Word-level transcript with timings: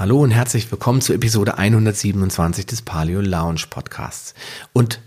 Hallo 0.00 0.22
und 0.22 0.30
herzlich 0.30 0.72
willkommen 0.72 1.02
zur 1.02 1.14
Episode 1.16 1.58
127 1.58 2.64
des 2.64 2.80
Paleo 2.80 3.20
Lounge 3.20 3.64
Podcasts 3.68 4.32
und 4.72 4.98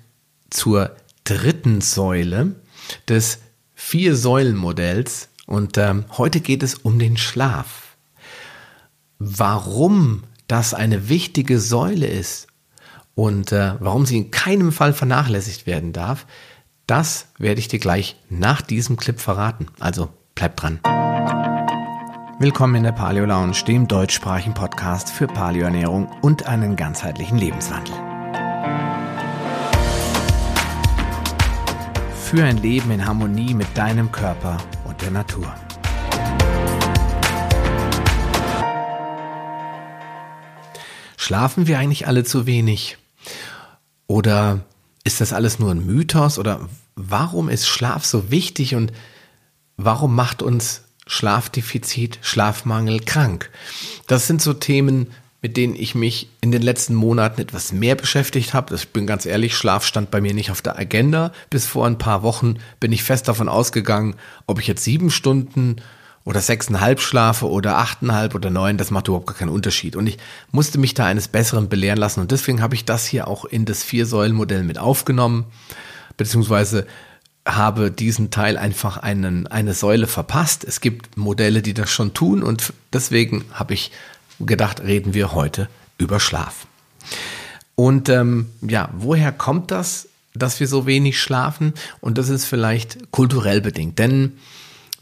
zur 0.51 0.96
dritten 1.23 1.81
Säule 1.81 2.58
des 3.09 3.40
Vier-Säulen-Modells. 3.74 5.29
Und 5.48 5.79
ähm, 5.79 6.06
heute 6.16 6.42
geht 6.42 6.61
es 6.61 6.75
um 6.75 7.00
den 7.00 7.17
Schlaf. 7.17 7.98
Warum 9.18 10.25
das 10.45 10.75
eine 10.75 11.10
wichtige 11.10 11.60
Säule 11.60 12.05
ist 12.05 12.46
und 13.16 13.52
äh, 13.52 13.73
warum 13.80 14.05
sie 14.05 14.18
in 14.18 14.30
keinem 14.30 14.71
Fall 14.71 14.94
vernachlässigt 14.94 15.66
werden 15.66 15.91
darf, 15.91 16.28
das 16.86 17.30
werde 17.39 17.60
ich 17.60 17.68
dir 17.68 17.80
gleich 17.80 18.16
nach 18.30 18.62
diesem 18.62 18.96
Clip 18.98 19.20
verraten. 19.20 19.66
Also 19.80 20.10
bleib 20.36 20.55
dran. 20.55 20.82
Willkommen 22.44 22.75
in 22.75 22.84
der 22.84 22.91
Paleo 22.91 23.23
Lounge, 23.23 23.64
dem 23.66 23.88
deutschsprachigen 23.88 24.54
Podcast 24.54 25.10
für 25.10 25.28
Paleoernährung 25.28 26.12
und 26.21 26.46
einen 26.46 26.75
ganzheitlichen 26.75 27.38
Lebenswandel. 27.38 27.96
Für 32.22 32.44
ein 32.44 32.58
Leben 32.58 32.92
in 32.92 33.06
Harmonie 33.06 33.54
mit 33.54 33.78
deinem 33.78 34.12
Körper 34.12 34.58
und 34.84 35.02
der 35.02 35.12
Natur. 35.12 35.56
Schlafen 41.16 41.68
wir 41.68 41.80
eigentlich 41.80 42.08
alle 42.08 42.26
zu 42.26 42.46
wenig? 42.46 42.98
Oder 44.08 44.66
ist 45.06 45.22
das 45.22 45.32
alles 45.32 45.60
nur 45.60 45.72
ein 45.72 45.86
Mythos? 45.86 46.38
Oder 46.38 46.68
warum 46.98 47.48
ist 47.48 47.68
Schlaf 47.68 48.04
so 48.04 48.32
wichtig 48.32 48.76
und 48.76 48.92
warum 49.78 50.14
macht 50.14 50.42
uns 50.42 50.84
Schlafdefizit, 51.08 52.20
Schlafmangel, 52.22 53.00
krank. 53.02 53.50
Das 54.08 54.28
sind 54.28 54.42
so 54.42 54.54
Themen, 54.54 55.08
mit 55.42 55.58
denen 55.58 55.76
ich 55.76 55.94
mich 55.94 56.30
in 56.40 56.52
den 56.52 56.62
letzten 56.62 56.96
Monaten 56.96 57.42
etwas 57.42 57.74
mehr 57.74 57.96
beschäftigt 57.96 58.54
habe. 58.54 58.74
Ich 58.76 58.90
bin 58.90 59.06
ganz 59.06 59.26
ehrlich, 59.26 59.58
Schlaf 59.58 59.86
stand 59.86 60.10
bei 60.10 60.22
mir 60.22 60.34
nicht 60.34 60.52
auf 60.52 60.62
der 60.62 60.80
Agenda. 60.80 61.34
Bis 61.50 61.66
vor 61.66 61.86
ein 61.86 61.98
paar 61.98 62.23
Wochen 62.23 62.60
bin 62.80 62.94
ich 62.94 63.04
fest 63.04 63.28
davon 63.28 63.50
ausgegangen, 63.50 64.16
ob 64.48 64.60
ich 64.60 64.68
jetzt 64.68 64.86
sieben 64.86 65.12
Stunden 65.12 65.82
oder 66.23 66.40
sechseinhalb 66.40 67.02
schlafe 67.02 67.50
oder 67.50 67.78
achteinhalb 67.78 68.34
oder 68.36 68.50
neun, 68.50 68.78
das 68.78 68.92
macht 68.92 69.10
überhaupt 69.10 69.28
gar 69.28 69.36
keinen 69.36 69.50
Unterschied. 69.50 69.98
Und 69.98 70.08
ich 70.08 70.17
musste 70.52 70.78
mich 70.78 70.94
da 70.94 71.06
eines 71.06 71.28
Besseren 71.28 71.67
belehren 71.67 72.00
lassen. 72.00 72.22
Und 72.22 72.32
deswegen 72.32 72.62
habe 72.62 72.76
ich 72.76 72.86
das 72.86 73.06
hier 73.06 73.28
auch 73.28 73.44
in 73.44 73.66
das 73.66 73.84
Vier-Säulen-Modell 73.84 74.64
mit 74.64 74.78
aufgenommen, 74.78 75.45
beziehungsweise 76.16 76.88
habe 77.45 77.91
diesen 77.91 78.31
Teil 78.31 78.58
einfach 78.58 78.97
einen, 78.97 79.47
eine 79.47 79.73
Säule 79.73 80.08
verpasst. 80.08 80.63
Es 80.63 80.81
gibt 80.81 81.17
Modelle, 81.17 81.61
die 81.61 81.73
das 81.73 81.89
schon 81.89 82.13
tun 82.13 82.41
und 82.41 82.73
deswegen 82.91 83.44
habe 83.52 83.73
ich 83.73 83.91
gedacht, 84.39 84.81
reden 84.81 85.13
wir 85.13 85.33
heute 85.33 85.67
über 85.97 86.19
Schlaf. 86.19 86.66
Und 87.75 88.09
ähm, 88.09 88.49
ja, 88.61 88.89
woher 88.94 89.31
kommt 89.31 89.71
das, 89.71 90.08
dass 90.33 90.59
wir 90.59 90.67
so 90.67 90.86
wenig 90.86 91.19
schlafen? 91.19 91.73
Und 92.02 92.17
das 92.17 92.30
ist 92.30 92.45
vielleicht 92.45 93.11
kulturell 93.11 93.61
bedingt. 93.61 93.99
Denn 93.99 94.33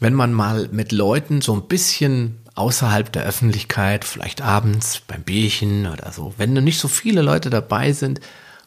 wenn 0.00 0.14
man 0.14 0.32
mal 0.32 0.68
mit 0.72 0.90
Leuten 0.90 1.42
so 1.42 1.54
ein 1.54 1.68
bisschen 1.68 2.38
außerhalb 2.54 3.12
der 3.12 3.24
Öffentlichkeit, 3.24 4.04
vielleicht 4.04 4.42
abends 4.42 5.00
beim 5.06 5.22
Bierchen 5.22 5.86
oder 5.86 6.12
so, 6.12 6.34
wenn 6.38 6.52
nicht 6.52 6.80
so 6.80 6.88
viele 6.88 7.22
Leute 7.22 7.50
dabei 7.50 7.92
sind, 7.92 8.20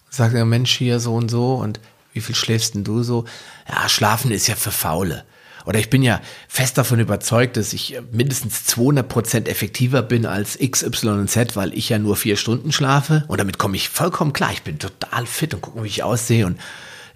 sagt 0.10 0.34
der 0.34 0.46
Mensch 0.46 0.74
hier 0.74 1.00
so 1.00 1.14
und 1.16 1.30
so 1.30 1.56
und 1.56 1.80
wie 2.16 2.22
viel 2.22 2.36
schläfst 2.36 2.74
denn 2.74 2.84
du 2.84 3.04
so? 3.04 3.26
Ja, 3.70 3.88
schlafen 3.90 4.32
ist 4.32 4.48
ja 4.48 4.56
für 4.56 4.72
Faule. 4.72 5.26
Oder 5.66 5.80
ich 5.80 5.90
bin 5.90 6.04
ja 6.04 6.22
fest 6.48 6.78
davon 6.78 7.00
überzeugt, 7.00 7.58
dass 7.58 7.74
ich 7.74 8.00
mindestens 8.12 8.66
200 8.66 9.08
Prozent 9.08 9.48
effektiver 9.50 10.02
bin 10.02 10.26
als 10.26 10.60
X, 10.60 10.84
Y 10.84 11.20
und 11.20 11.30
Z, 11.30 11.56
weil 11.56 11.74
ich 11.74 11.90
ja 11.90 12.00
nur 12.00 12.16
vier 12.16 12.38
Stunden 12.38 12.72
schlafe. 12.72 13.26
Und 13.28 13.40
damit 13.40 13.58
komme 13.58 13.76
ich 13.76 13.90
vollkommen 13.90 14.32
klar. 14.32 14.52
Ich 14.54 14.62
bin 14.62 14.80
total 14.80 15.26
fit 15.26 15.54
und 15.54 15.62
gucke, 15.62 15.84
wie 15.84 15.88
ich 15.88 16.04
aussehe 16.04 16.46
und 16.46 16.60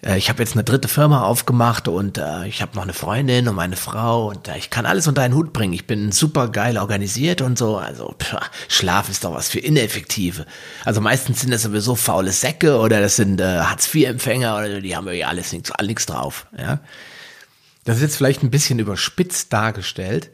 äh, 0.05 0.17
ich 0.17 0.29
habe 0.29 0.41
jetzt 0.41 0.53
eine 0.53 0.63
dritte 0.63 0.87
Firma 0.87 1.23
aufgemacht 1.23 1.87
und 1.87 2.17
äh, 2.17 2.47
ich 2.47 2.61
habe 2.61 2.75
noch 2.75 2.83
eine 2.83 2.93
Freundin 2.93 3.47
und 3.47 3.55
meine 3.55 3.75
Frau 3.75 4.29
und 4.29 4.47
äh, 4.47 4.57
ich 4.57 4.69
kann 4.69 4.85
alles 4.85 5.07
unter 5.07 5.21
einen 5.21 5.35
Hut 5.35 5.53
bringen. 5.53 5.73
Ich 5.73 5.87
bin 5.87 6.11
super 6.11 6.49
geil 6.49 6.77
organisiert 6.77 7.41
und 7.41 7.57
so. 7.57 7.77
Also 7.77 8.15
pff, 8.19 8.37
Schlaf 8.67 9.09
ist 9.09 9.23
doch 9.23 9.33
was 9.33 9.49
für 9.49 9.59
Ineffektive. 9.59 10.45
Also 10.85 11.01
meistens 11.01 11.41
sind 11.41 11.51
das 11.51 11.63
sowieso 11.63 11.95
faule 11.95 12.31
Säcke 12.31 12.77
oder 12.77 13.01
das 13.01 13.15
sind 13.15 13.41
äh, 13.41 13.59
Hartz-IV-Empfänger 13.59 14.57
oder 14.57 14.81
die 14.81 14.95
haben 14.95 15.11
ja 15.11 15.27
alles 15.27 15.51
nichts, 15.51 15.71
nichts 15.81 16.05
drauf. 16.05 16.47
Ja, 16.57 16.79
das 17.85 17.97
ist 17.97 18.01
jetzt 18.03 18.15
vielleicht 18.17 18.43
ein 18.43 18.51
bisschen 18.51 18.79
überspitzt 18.79 19.51
dargestellt. 19.51 20.29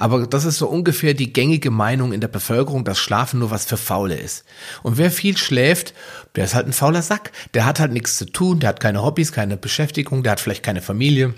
Aber 0.00 0.28
das 0.28 0.44
ist 0.44 0.58
so 0.58 0.68
ungefähr 0.68 1.12
die 1.12 1.32
gängige 1.32 1.72
Meinung 1.72 2.12
in 2.12 2.20
der 2.20 2.28
Bevölkerung, 2.28 2.84
dass 2.84 3.00
Schlafen 3.00 3.40
nur 3.40 3.50
was 3.50 3.66
für 3.66 3.76
Faule 3.76 4.16
ist. 4.16 4.44
Und 4.84 4.96
wer 4.96 5.10
viel 5.10 5.36
schläft, 5.36 5.92
der 6.36 6.44
ist 6.44 6.54
halt 6.54 6.68
ein 6.68 6.72
fauler 6.72 7.02
Sack. 7.02 7.32
Der 7.52 7.66
hat 7.66 7.80
halt 7.80 7.92
nichts 7.92 8.16
zu 8.16 8.24
tun, 8.24 8.60
der 8.60 8.68
hat 8.68 8.78
keine 8.78 9.02
Hobbys, 9.02 9.32
keine 9.32 9.56
Beschäftigung, 9.56 10.22
der 10.22 10.32
hat 10.32 10.40
vielleicht 10.40 10.62
keine 10.62 10.82
Familie. 10.82 11.34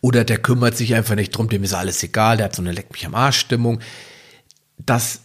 Oder 0.00 0.24
der 0.24 0.38
kümmert 0.38 0.74
sich 0.74 0.94
einfach 0.94 1.14
nicht 1.14 1.36
drum, 1.36 1.50
dem 1.50 1.62
ist 1.62 1.74
alles 1.74 2.02
egal, 2.02 2.38
der 2.38 2.46
hat 2.46 2.56
so 2.56 2.62
eine 2.62 2.72
Leck 2.72 2.92
mich 2.92 3.04
am 3.04 3.14
Arsch 3.14 3.38
Stimmung. 3.38 3.80
Dass 4.78 5.20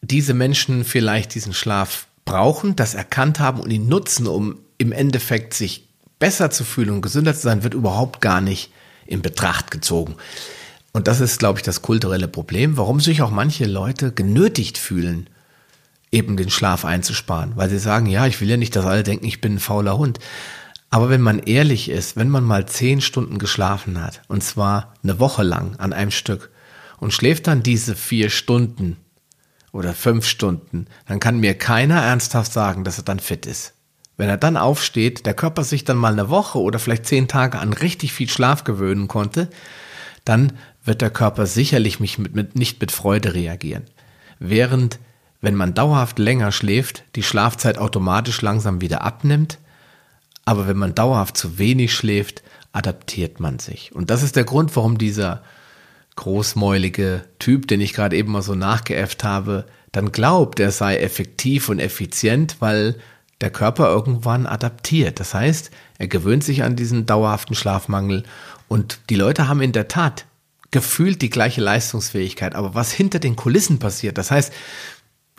diese 0.00 0.34
Menschen 0.34 0.84
vielleicht 0.84 1.32
diesen 1.32 1.54
Schlaf 1.54 2.08
brauchen, 2.24 2.74
das 2.74 2.94
erkannt 2.94 3.38
haben 3.38 3.60
und 3.60 3.70
ihn 3.70 3.88
nutzen, 3.88 4.26
um 4.26 4.58
im 4.78 4.90
Endeffekt 4.90 5.54
sich 5.54 5.88
besser 6.18 6.50
zu 6.50 6.64
fühlen 6.64 6.90
und 6.90 7.02
gesünder 7.02 7.34
zu 7.34 7.42
sein, 7.42 7.62
wird 7.62 7.74
überhaupt 7.74 8.20
gar 8.20 8.40
nicht 8.40 8.72
in 9.06 9.22
Betracht 9.22 9.70
gezogen. 9.70 10.16
Und 10.92 11.08
das 11.08 11.20
ist, 11.20 11.38
glaube 11.38 11.58
ich, 11.58 11.62
das 11.62 11.82
kulturelle 11.82 12.28
Problem, 12.28 12.76
warum 12.76 13.00
sich 13.00 13.22
auch 13.22 13.30
manche 13.30 13.64
Leute 13.64 14.12
genötigt 14.12 14.76
fühlen, 14.76 15.28
eben 16.10 16.36
den 16.36 16.50
Schlaf 16.50 16.84
einzusparen, 16.84 17.56
weil 17.56 17.70
sie 17.70 17.78
sagen, 17.78 18.06
ja, 18.06 18.26
ich 18.26 18.40
will 18.40 18.50
ja 18.50 18.58
nicht, 18.58 18.76
dass 18.76 18.84
alle 18.84 19.02
denken, 19.02 19.24
ich 19.24 19.40
bin 19.40 19.54
ein 19.54 19.60
fauler 19.60 19.96
Hund. 19.96 20.18
Aber 20.90 21.08
wenn 21.08 21.22
man 21.22 21.38
ehrlich 21.38 21.88
ist, 21.88 22.16
wenn 22.16 22.28
man 22.28 22.44
mal 22.44 22.66
zehn 22.66 23.00
Stunden 23.00 23.38
geschlafen 23.38 24.02
hat, 24.02 24.20
und 24.28 24.44
zwar 24.44 24.92
eine 25.02 25.18
Woche 25.18 25.42
lang 25.42 25.76
an 25.76 25.94
einem 25.94 26.10
Stück, 26.10 26.50
und 26.98 27.12
schläft 27.12 27.46
dann 27.46 27.62
diese 27.64 27.96
vier 27.96 28.30
Stunden 28.30 28.96
oder 29.72 29.94
fünf 29.94 30.26
Stunden, 30.26 30.86
dann 31.06 31.18
kann 31.18 31.40
mir 31.40 31.54
keiner 31.54 32.00
ernsthaft 32.00 32.52
sagen, 32.52 32.84
dass 32.84 32.98
er 32.98 33.04
dann 33.04 33.18
fit 33.18 33.46
ist. 33.46 33.72
Wenn 34.18 34.28
er 34.28 34.36
dann 34.36 34.58
aufsteht, 34.58 35.24
der 35.24 35.34
Körper 35.34 35.64
sich 35.64 35.84
dann 35.84 35.96
mal 35.96 36.12
eine 36.12 36.28
Woche 36.28 36.60
oder 36.60 36.78
vielleicht 36.78 37.06
zehn 37.06 37.26
Tage 37.26 37.58
an 37.58 37.72
richtig 37.72 38.12
viel 38.12 38.28
Schlaf 38.28 38.62
gewöhnen 38.62 39.08
konnte, 39.08 39.48
dann 40.24 40.52
wird 40.84 41.00
der 41.00 41.10
Körper 41.10 41.46
sicherlich 41.46 42.00
mich 42.00 42.18
mit, 42.18 42.34
mit, 42.34 42.56
nicht 42.56 42.80
mit 42.80 42.92
Freude 42.92 43.34
reagieren. 43.34 43.84
Während, 44.38 44.98
wenn 45.40 45.54
man 45.54 45.74
dauerhaft 45.74 46.18
länger 46.18 46.52
schläft, 46.52 47.04
die 47.14 47.22
Schlafzeit 47.22 47.78
automatisch 47.78 48.42
langsam 48.42 48.80
wieder 48.80 49.02
abnimmt, 49.02 49.58
aber 50.44 50.66
wenn 50.66 50.76
man 50.76 50.94
dauerhaft 50.94 51.36
zu 51.36 51.58
wenig 51.58 51.94
schläft, 51.94 52.42
adaptiert 52.72 53.38
man 53.38 53.58
sich. 53.58 53.94
Und 53.94 54.10
das 54.10 54.22
ist 54.22 54.34
der 54.34 54.44
Grund, 54.44 54.74
warum 54.74 54.98
dieser 54.98 55.42
großmäulige 56.16 57.24
Typ, 57.38 57.68
den 57.68 57.80
ich 57.80 57.92
gerade 57.92 58.16
eben 58.16 58.32
mal 58.32 58.42
so 58.42 58.54
nachgeäfft 58.54 59.24
habe, 59.24 59.66
dann 59.92 60.10
glaubt, 60.10 60.58
er 60.58 60.70
sei 60.70 60.96
effektiv 60.96 61.68
und 61.68 61.78
effizient, 61.78 62.56
weil 62.60 62.96
der 63.40 63.50
Körper 63.50 63.88
irgendwann 63.88 64.46
adaptiert. 64.46 65.20
Das 65.20 65.34
heißt, 65.34 65.70
er 65.98 66.08
gewöhnt 66.08 66.44
sich 66.44 66.62
an 66.62 66.76
diesen 66.76 67.06
dauerhaften 67.06 67.54
Schlafmangel 67.54 68.24
und 68.68 69.00
die 69.10 69.16
Leute 69.16 69.48
haben 69.48 69.60
in 69.60 69.72
der 69.72 69.88
Tat 69.88 70.26
gefühlt 70.72 71.22
die 71.22 71.30
gleiche 71.30 71.60
Leistungsfähigkeit. 71.60 72.56
Aber 72.56 72.74
was 72.74 72.90
hinter 72.90 73.20
den 73.20 73.36
Kulissen 73.36 73.78
passiert, 73.78 74.18
das 74.18 74.32
heißt, 74.32 74.52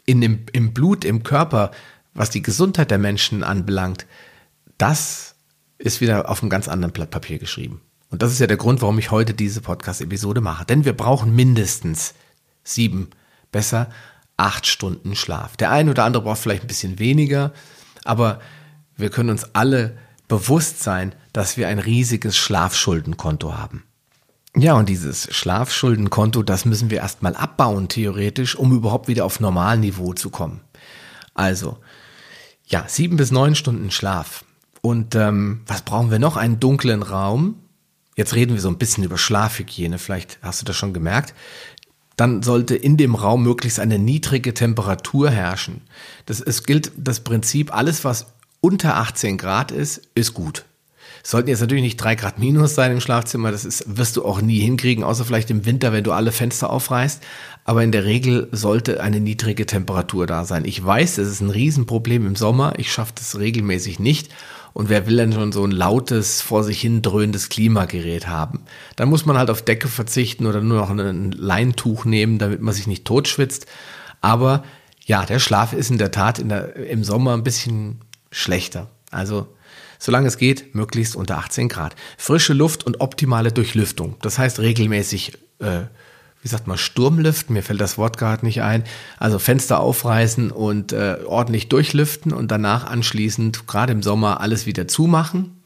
in 0.05 0.21
dem, 0.21 0.45
im 0.53 0.73
Blut, 0.73 1.03
im 1.03 1.23
Körper, 1.23 1.71
was 2.13 2.29
die 2.29 2.41
Gesundheit 2.41 2.91
der 2.91 2.97
Menschen 2.97 3.43
anbelangt, 3.43 4.05
das 4.77 5.35
ist 5.77 5.99
wieder 5.99 6.29
auf 6.29 6.41
einem 6.41 6.49
ganz 6.49 6.69
anderen 6.69 6.93
Blatt 6.93 7.11
Papier 7.11 7.39
geschrieben. 7.39 7.81
Und 8.09 8.21
das 8.21 8.31
ist 8.31 8.39
ja 8.39 8.47
der 8.47 8.57
Grund, 8.57 8.81
warum 8.81 8.99
ich 8.99 9.11
heute 9.11 9.33
diese 9.33 9.59
Podcast-Episode 9.59 10.39
mache. 10.39 10.65
Denn 10.65 10.85
wir 10.85 10.93
brauchen 10.93 11.35
mindestens 11.35 12.13
sieben, 12.63 13.09
besser 13.51 13.89
acht 14.37 14.67
Stunden 14.67 15.15
Schlaf. 15.15 15.57
Der 15.57 15.71
eine 15.71 15.91
oder 15.91 16.03
andere 16.03 16.23
braucht 16.23 16.39
vielleicht 16.39 16.63
ein 16.63 16.67
bisschen 16.67 16.99
weniger, 16.99 17.53
aber 18.03 18.39
wir 18.95 19.09
können 19.09 19.29
uns 19.29 19.55
alle 19.55 19.97
bewusst 20.27 20.81
sein, 20.83 21.15
dass 21.33 21.57
wir 21.57 21.67
ein 21.67 21.79
riesiges 21.79 22.37
Schlafschuldenkonto 22.37 23.57
haben. 23.57 23.83
Ja, 24.55 24.75
und 24.75 24.87
dieses 24.87 25.33
Schlafschuldenkonto, 25.33 26.43
das 26.43 26.65
müssen 26.65 26.91
wir 26.91 26.99
erstmal 26.99 27.35
abbauen, 27.35 27.87
theoretisch, 27.87 28.55
um 28.55 28.71
überhaupt 28.71 29.07
wieder 29.07 29.25
auf 29.25 29.39
Normalniveau 29.39 30.13
zu 30.13 30.29
kommen. 30.29 30.61
Also, 31.33 31.77
ja, 32.67 32.85
sieben 32.87 33.17
bis 33.17 33.31
neun 33.31 33.55
Stunden 33.55 33.89
Schlaf. 33.89 34.45
Und 34.81 35.15
ähm, 35.15 35.61
was 35.65 35.81
brauchen 35.81 36.11
wir 36.11 36.19
noch? 36.19 36.37
Einen 36.37 36.59
dunklen 36.59 37.01
Raum. 37.01 37.55
Jetzt 38.15 38.35
reden 38.35 38.53
wir 38.53 38.61
so 38.61 38.69
ein 38.69 38.77
bisschen 38.77 39.03
über 39.03 39.17
Schlafhygiene, 39.17 39.97
vielleicht 39.97 40.37
hast 40.43 40.61
du 40.61 40.65
das 40.65 40.75
schon 40.75 40.93
gemerkt. 40.93 41.33
Dann 42.15 42.43
sollte 42.43 42.75
in 42.75 42.95
dem 42.95 43.15
Raum 43.15 43.41
möglichst 43.41 43.79
eine 43.79 43.97
niedrige 43.97 44.53
Temperatur 44.53 45.31
herrschen. 45.31 45.81
Das, 46.27 46.41
es 46.41 46.63
gilt 46.63 46.91
das 46.95 47.21
Prinzip, 47.21 47.73
alles 47.73 48.03
was 48.03 48.27
unter 48.61 48.97
18 48.97 49.39
Grad 49.39 49.71
ist, 49.71 50.09
ist 50.13 50.35
gut. 50.35 50.65
Sollten 51.25 51.47
jetzt 51.47 51.61
natürlich 51.61 51.83
nicht 51.83 51.97
drei 51.97 52.15
Grad 52.15 52.37
minus 52.37 52.75
sein 52.75 52.91
im 52.91 52.99
Schlafzimmer, 52.99 53.49
das 53.49 53.63
ist, 53.63 53.97
wirst 53.97 54.17
du 54.17 54.25
auch 54.25 54.41
nie 54.41 54.59
hinkriegen, 54.59 55.05
außer 55.05 55.23
vielleicht 55.23 55.49
im 55.51 55.65
Winter, 55.65 55.93
wenn 55.93 56.03
du 56.03 56.11
alle 56.11 56.33
Fenster 56.33 56.69
aufreißt. 56.69 57.23
Aber 57.63 57.81
in 57.81 57.93
der 57.93 58.03
Regel 58.03 58.49
sollte 58.51 59.01
eine 59.01 59.21
niedrige 59.21 59.65
Temperatur 59.65 60.27
da 60.27 60.43
sein. 60.43 60.65
Ich 60.65 60.83
weiß, 60.83 61.15
das 61.15 61.27
ist 61.27 61.39
ein 61.39 61.49
Riesenproblem 61.49 62.27
im 62.27 62.35
Sommer. 62.35 62.73
Ich 62.77 62.91
schaffe 62.91 63.13
das 63.15 63.39
regelmäßig 63.39 63.99
nicht. 63.99 64.33
Und 64.73 64.89
wer 64.89 65.07
will 65.07 65.15
denn 65.15 65.31
schon 65.31 65.53
so 65.53 65.63
ein 65.63 65.71
lautes, 65.71 66.41
vor 66.41 66.63
sich 66.65 66.81
hin 66.81 67.01
dröhnendes 67.01 67.47
Klimagerät 67.47 68.27
haben? 68.27 68.63
Dann 68.97 69.07
muss 69.07 69.25
man 69.25 69.37
halt 69.37 69.49
auf 69.49 69.61
Decke 69.61 69.87
verzichten 69.87 70.45
oder 70.45 70.59
nur 70.59 70.79
noch 70.79 70.89
ein 70.89 71.31
Leintuch 71.31 72.03
nehmen, 72.03 72.37
damit 72.37 72.61
man 72.61 72.73
sich 72.73 72.87
nicht 72.87 73.05
totschwitzt. 73.05 73.65
Aber 74.19 74.63
ja, 75.05 75.25
der 75.25 75.39
Schlaf 75.39 75.71
ist 75.71 75.89
in 75.89 75.99
der 75.99 76.11
Tat 76.11 76.39
in 76.39 76.49
der, 76.49 76.75
im 76.75 77.05
Sommer 77.05 77.33
ein 77.33 77.43
bisschen 77.43 78.01
schlechter. 78.31 78.89
Also 79.11 79.47
solange 80.03 80.27
es 80.27 80.37
geht, 80.37 80.75
möglichst 80.75 81.15
unter 81.15 81.37
18 81.37 81.69
Grad. 81.69 81.95
Frische 82.17 82.51
Luft 82.51 82.85
und 82.85 82.99
optimale 82.99 83.53
Durchlüftung. 83.53 84.17
Das 84.21 84.37
heißt 84.37 84.59
regelmäßig, 84.59 85.37
äh, 85.59 85.83
wie 86.41 86.47
sagt 86.49 86.67
man, 86.67 86.77
Sturmlüften, 86.77 87.53
mir 87.53 87.63
fällt 87.63 87.79
das 87.79 87.97
Wort 87.97 88.17
gerade 88.17 88.45
nicht 88.45 88.61
ein. 88.61 88.83
Also 89.17 89.39
Fenster 89.39 89.79
aufreißen 89.79 90.51
und 90.51 90.91
äh, 90.91 91.19
ordentlich 91.25 91.69
durchlüften 91.69 92.33
und 92.33 92.51
danach 92.51 92.85
anschließend, 92.85 93.65
gerade 93.65 93.93
im 93.93 94.03
Sommer, 94.03 94.41
alles 94.41 94.65
wieder 94.65 94.89
zumachen. 94.89 95.63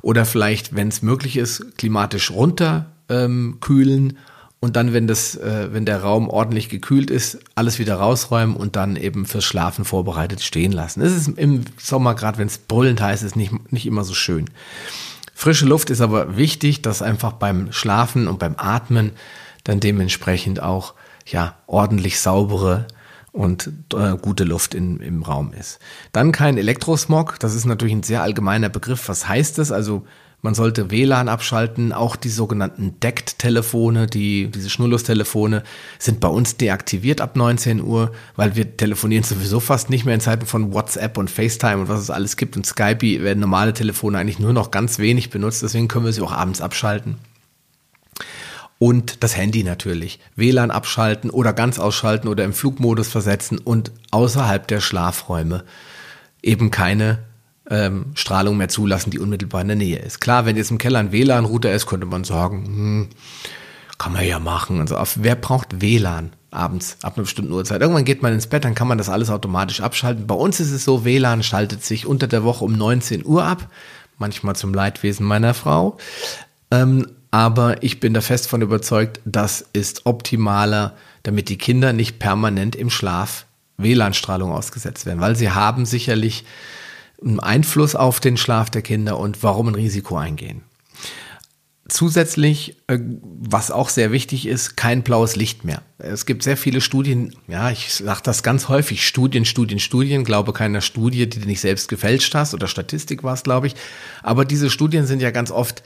Oder 0.00 0.26
vielleicht, 0.26 0.76
wenn 0.76 0.86
es 0.86 1.02
möglich 1.02 1.36
ist, 1.36 1.76
klimatisch 1.76 2.30
runterkühlen 2.30 4.10
ähm, 4.10 4.16
und 4.62 4.76
dann, 4.76 4.92
wenn 4.92 5.08
das, 5.08 5.34
äh, 5.34 5.72
wenn 5.72 5.86
der 5.86 6.02
Raum 6.02 6.30
ordentlich 6.30 6.68
gekühlt 6.68 7.10
ist, 7.10 7.40
alles 7.56 7.80
wieder 7.80 7.96
rausräumen 7.96 8.54
und 8.54 8.76
dann 8.76 8.94
eben 8.94 9.26
fürs 9.26 9.44
Schlafen 9.44 9.84
vorbereitet 9.84 10.40
stehen 10.40 10.70
lassen. 10.70 11.02
Es 11.02 11.12
ist 11.12 11.36
im 11.36 11.64
Sommer, 11.78 12.14
gerade 12.14 12.38
wenn 12.38 12.46
es 12.46 12.58
brüllend 12.58 13.00
heiß 13.00 13.24
ist, 13.24 13.34
nicht, 13.34 13.72
nicht 13.72 13.86
immer 13.86 14.04
so 14.04 14.14
schön. 14.14 14.44
Frische 15.34 15.66
Luft 15.66 15.90
ist 15.90 16.00
aber 16.00 16.36
wichtig, 16.36 16.80
dass 16.80 17.02
einfach 17.02 17.32
beim 17.32 17.72
Schlafen 17.72 18.28
und 18.28 18.38
beim 18.38 18.54
Atmen 18.56 19.10
dann 19.64 19.80
dementsprechend 19.80 20.62
auch 20.62 20.94
ja 21.26 21.56
ordentlich 21.66 22.20
saubere 22.20 22.86
und 23.32 23.68
äh, 23.92 24.16
gute 24.16 24.44
Luft 24.44 24.74
in, 24.74 25.00
im 25.00 25.24
Raum 25.24 25.52
ist. 25.54 25.80
Dann 26.12 26.30
kein 26.30 26.56
Elektrosmog, 26.56 27.40
das 27.40 27.56
ist 27.56 27.64
natürlich 27.64 27.94
ein 27.94 28.04
sehr 28.04 28.22
allgemeiner 28.22 28.68
Begriff. 28.68 29.08
Was 29.08 29.26
heißt 29.26 29.58
das? 29.58 29.72
Also 29.72 30.06
man 30.42 30.54
sollte 30.54 30.90
WLAN 30.90 31.28
abschalten. 31.28 31.92
Auch 31.92 32.16
die 32.16 32.28
sogenannten 32.28 32.98
DECT-Telefone, 32.98 34.08
die, 34.08 34.48
diese 34.48 34.70
Schnurlustelefone, 34.70 35.62
sind 36.00 36.18
bei 36.18 36.26
uns 36.26 36.56
deaktiviert 36.56 37.20
ab 37.20 37.36
19 37.36 37.80
Uhr, 37.80 38.10
weil 38.34 38.56
wir 38.56 38.76
telefonieren 38.76 39.22
sowieso 39.22 39.60
fast 39.60 39.88
nicht 39.88 40.04
mehr 40.04 40.16
in 40.16 40.20
Zeiten 40.20 40.44
von 40.44 40.74
WhatsApp 40.74 41.16
und 41.16 41.30
FaceTime 41.30 41.82
und 41.82 41.88
was 41.88 42.00
es 42.00 42.10
alles 42.10 42.36
gibt. 42.36 42.56
Und 42.56 42.66
Skype 42.66 43.22
werden 43.22 43.38
normale 43.38 43.72
Telefone 43.72 44.18
eigentlich 44.18 44.40
nur 44.40 44.52
noch 44.52 44.72
ganz 44.72 44.98
wenig 44.98 45.30
benutzt. 45.30 45.62
Deswegen 45.62 45.86
können 45.86 46.06
wir 46.06 46.12
sie 46.12 46.22
auch 46.22 46.32
abends 46.32 46.60
abschalten. 46.60 47.18
Und 48.80 49.22
das 49.22 49.36
Handy 49.36 49.62
natürlich. 49.62 50.18
WLAN 50.34 50.72
abschalten 50.72 51.30
oder 51.30 51.52
ganz 51.52 51.78
ausschalten 51.78 52.26
oder 52.26 52.42
im 52.42 52.52
Flugmodus 52.52 53.06
versetzen 53.06 53.58
und 53.58 53.92
außerhalb 54.10 54.66
der 54.66 54.80
Schlafräume 54.80 55.62
eben 56.42 56.72
keine 56.72 57.20
ähm, 57.72 58.04
Strahlung 58.14 58.58
mehr 58.58 58.68
zulassen, 58.68 59.10
die 59.10 59.18
unmittelbar 59.18 59.62
in 59.62 59.68
der 59.68 59.76
Nähe 59.76 59.98
ist. 59.98 60.20
Klar, 60.20 60.44
wenn 60.44 60.56
jetzt 60.56 60.70
im 60.70 60.76
Keller 60.76 60.98
ein 60.98 61.10
WLAN-Router 61.10 61.72
ist, 61.72 61.86
könnte 61.86 62.06
man 62.06 62.22
sagen, 62.22 62.66
hm, 62.66 63.08
kann 63.96 64.12
man 64.12 64.26
ja 64.26 64.38
machen. 64.38 64.80
Also 64.80 64.96
wer 65.16 65.36
braucht 65.36 65.80
WLAN 65.80 66.32
abends 66.50 66.98
ab 67.00 67.14
einer 67.16 67.24
bestimmten 67.24 67.52
Uhrzeit? 67.52 67.80
Irgendwann 67.80 68.04
geht 68.04 68.20
man 68.20 68.34
ins 68.34 68.46
Bett, 68.46 68.66
dann 68.66 68.74
kann 68.74 68.88
man 68.88 68.98
das 68.98 69.08
alles 69.08 69.30
automatisch 69.30 69.80
abschalten. 69.80 70.26
Bei 70.26 70.34
uns 70.34 70.60
ist 70.60 70.70
es 70.70 70.84
so, 70.84 71.06
WLAN 71.06 71.42
schaltet 71.42 71.82
sich 71.82 72.06
unter 72.06 72.26
der 72.26 72.44
Woche 72.44 72.64
um 72.64 72.72
19 72.72 73.24
Uhr 73.24 73.42
ab, 73.42 73.68
manchmal 74.18 74.54
zum 74.54 74.74
Leidwesen 74.74 75.24
meiner 75.24 75.54
Frau. 75.54 75.96
Ähm, 76.70 77.06
aber 77.30 77.82
ich 77.82 78.00
bin 78.00 78.12
da 78.12 78.20
fest 78.20 78.48
von 78.48 78.60
überzeugt, 78.60 79.20
das 79.24 79.64
ist 79.72 80.04
optimaler, 80.04 80.94
damit 81.22 81.48
die 81.48 81.56
Kinder 81.56 81.94
nicht 81.94 82.18
permanent 82.18 82.76
im 82.76 82.90
Schlaf 82.90 83.46
WLAN-Strahlung 83.78 84.52
ausgesetzt 84.52 85.06
werden, 85.06 85.20
weil 85.20 85.36
sie 85.36 85.50
haben 85.50 85.86
sicherlich 85.86 86.44
Einfluss 87.40 87.94
auf 87.94 88.20
den 88.20 88.36
Schlaf 88.36 88.70
der 88.70 88.82
Kinder 88.82 89.18
und 89.18 89.42
warum 89.42 89.68
ein 89.68 89.74
Risiko 89.74 90.16
eingehen. 90.16 90.62
Zusätzlich, 91.88 92.76
äh, 92.86 92.98
was 93.22 93.70
auch 93.70 93.88
sehr 93.88 94.12
wichtig 94.12 94.46
ist, 94.46 94.76
kein 94.76 95.02
blaues 95.02 95.36
Licht 95.36 95.64
mehr. 95.64 95.82
Es 95.98 96.26
gibt 96.26 96.42
sehr 96.42 96.56
viele 96.56 96.80
Studien, 96.80 97.34
ja, 97.48 97.70
ich 97.70 97.92
sage 97.92 98.20
das 98.24 98.42
ganz 98.42 98.68
häufig, 98.68 99.06
Studien, 99.06 99.44
Studien, 99.44 99.78
Studien, 99.78 100.24
glaube 100.24 100.52
keiner 100.52 100.80
Studie, 100.80 101.28
die 101.28 101.40
du 101.40 101.46
nicht 101.46 101.60
selbst 101.60 101.88
gefälscht 101.88 102.34
hast 102.34 102.54
oder 102.54 102.66
Statistik 102.66 103.24
war 103.24 103.34
es, 103.34 103.42
glaube 103.42 103.66
ich. 103.66 103.74
Aber 104.22 104.44
diese 104.44 104.70
Studien 104.70 105.06
sind 105.06 105.20
ja 105.20 105.30
ganz 105.30 105.50
oft 105.50 105.82